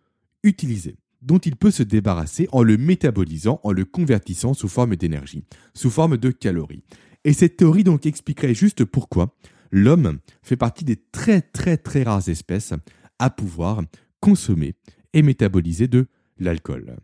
utiliser, 0.44 0.96
dont 1.22 1.38
il 1.38 1.57
peut 1.57 1.72
se 1.72 1.83
débarrasser 1.83 2.48
en 2.52 2.62
le 2.62 2.76
métabolisant, 2.76 3.59
en 3.64 3.72
le 3.72 3.85
convertissant 3.85 4.54
sous 4.54 4.68
forme 4.68 4.94
d'énergie, 4.94 5.44
sous 5.74 5.90
forme 5.90 6.18
de 6.18 6.30
calories. 6.30 6.85
Et 7.24 7.33
cette 7.33 7.57
théorie 7.57 7.83
donc 7.85 8.07
expliquerait 8.07 8.54
juste 8.54 8.85
pourquoi 8.85 9.35
l'homme 9.74 10.20
fait 10.42 10.56
partie 10.56 10.84
des 10.84 10.96
très 10.96 11.42
très 11.42 11.76
très 11.76 12.04
rares 12.04 12.28
espèces 12.28 12.72
à 13.18 13.28
pouvoir 13.28 13.82
consommer 14.20 14.74
et 15.12 15.22
métaboliser 15.22 15.88
de 15.88 16.06
l'alcool. 16.38 16.96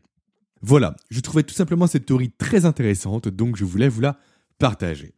Voilà, 0.62 0.94
je 1.10 1.20
trouvais 1.20 1.42
tout 1.42 1.54
simplement 1.54 1.88
cette 1.88 2.06
théorie 2.06 2.30
très 2.30 2.64
intéressante, 2.66 3.28
donc 3.28 3.56
je 3.56 3.64
voulais 3.64 3.88
vous 3.88 4.00
la 4.00 4.18
partager. 4.58 5.14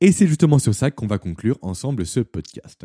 Et 0.00 0.12
c'est 0.12 0.28
justement 0.28 0.58
sur 0.58 0.74
ça 0.74 0.90
qu'on 0.90 1.06
va 1.06 1.18
conclure 1.18 1.58
ensemble 1.62 2.06
ce 2.06 2.20
podcast. 2.20 2.84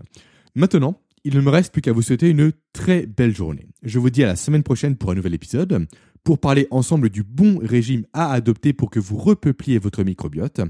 Maintenant, 0.55 0.99
il 1.23 1.35
ne 1.35 1.41
me 1.41 1.49
reste 1.49 1.71
plus 1.71 1.81
qu'à 1.81 1.91
vous 1.91 2.01
souhaiter 2.01 2.29
une 2.29 2.51
très 2.73 3.05
belle 3.05 3.35
journée. 3.35 3.67
Je 3.83 3.99
vous 3.99 4.09
dis 4.09 4.23
à 4.23 4.27
la 4.27 4.35
semaine 4.35 4.63
prochaine 4.63 4.95
pour 4.95 5.11
un 5.11 5.15
nouvel 5.15 5.33
épisode, 5.33 5.87
pour 6.23 6.39
parler 6.39 6.67
ensemble 6.71 7.09
du 7.09 7.23
bon 7.23 7.59
régime 7.59 8.05
à 8.13 8.31
adopter 8.31 8.73
pour 8.73 8.89
que 8.89 8.99
vous 8.99 9.17
repeupliez 9.17 9.77
votre 9.77 10.03
microbiote. 10.03 10.61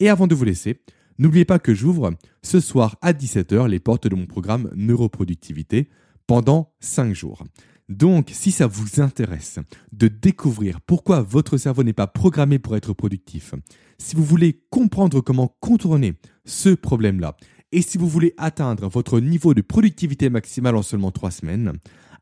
Et 0.00 0.08
avant 0.08 0.26
de 0.26 0.34
vous 0.34 0.44
laisser, 0.44 0.80
n'oubliez 1.20 1.44
pas 1.44 1.60
que 1.60 1.74
j'ouvre 1.74 2.12
ce 2.42 2.58
soir 2.58 2.96
à 3.02 3.12
17h 3.12 3.68
les 3.68 3.78
portes 3.78 4.08
de 4.08 4.16
mon 4.16 4.26
programme 4.26 4.70
Neuroproductivité 4.74 5.88
pendant 6.26 6.72
5 6.80 7.14
jours. 7.14 7.44
Donc, 7.88 8.30
si 8.32 8.52
ça 8.52 8.66
vous 8.66 9.00
intéresse 9.00 9.58
de 9.92 10.08
découvrir 10.08 10.80
pourquoi 10.80 11.22
votre 11.22 11.56
cerveau 11.58 11.82
n'est 11.82 11.92
pas 11.92 12.06
programmé 12.06 12.58
pour 12.58 12.76
être 12.76 12.94
productif, 12.94 13.54
si 13.98 14.16
vous 14.16 14.24
voulez 14.24 14.62
comprendre 14.70 15.20
comment 15.20 15.56
contourner 15.60 16.14
ce 16.44 16.70
problème-là, 16.70 17.36
et 17.72 17.82
si 17.82 17.98
vous 17.98 18.08
voulez 18.08 18.32
atteindre 18.36 18.88
votre 18.88 19.20
niveau 19.20 19.54
de 19.54 19.60
productivité 19.60 20.30
maximale 20.30 20.76
en 20.76 20.82
seulement 20.82 21.10
trois 21.10 21.30
semaines, 21.30 21.72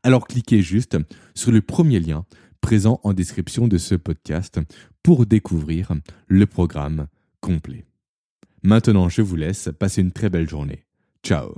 alors 0.03 0.27
cliquez 0.27 0.61
juste 0.61 0.97
sur 1.35 1.51
le 1.51 1.61
premier 1.61 1.99
lien 1.99 2.25
présent 2.61 2.99
en 3.03 3.13
description 3.13 3.67
de 3.67 3.77
ce 3.77 3.95
podcast 3.95 4.59
pour 5.03 5.25
découvrir 5.25 5.93
le 6.27 6.45
programme 6.45 7.07
complet. 7.41 7.88
Maintenant, 8.63 9.09
je 9.09 9.21
vous 9.21 9.35
laisse. 9.35 9.69
passer 9.79 10.01
une 10.01 10.11
très 10.11 10.29
belle 10.29 10.49
journée. 10.49 10.85
Ciao 11.23 11.55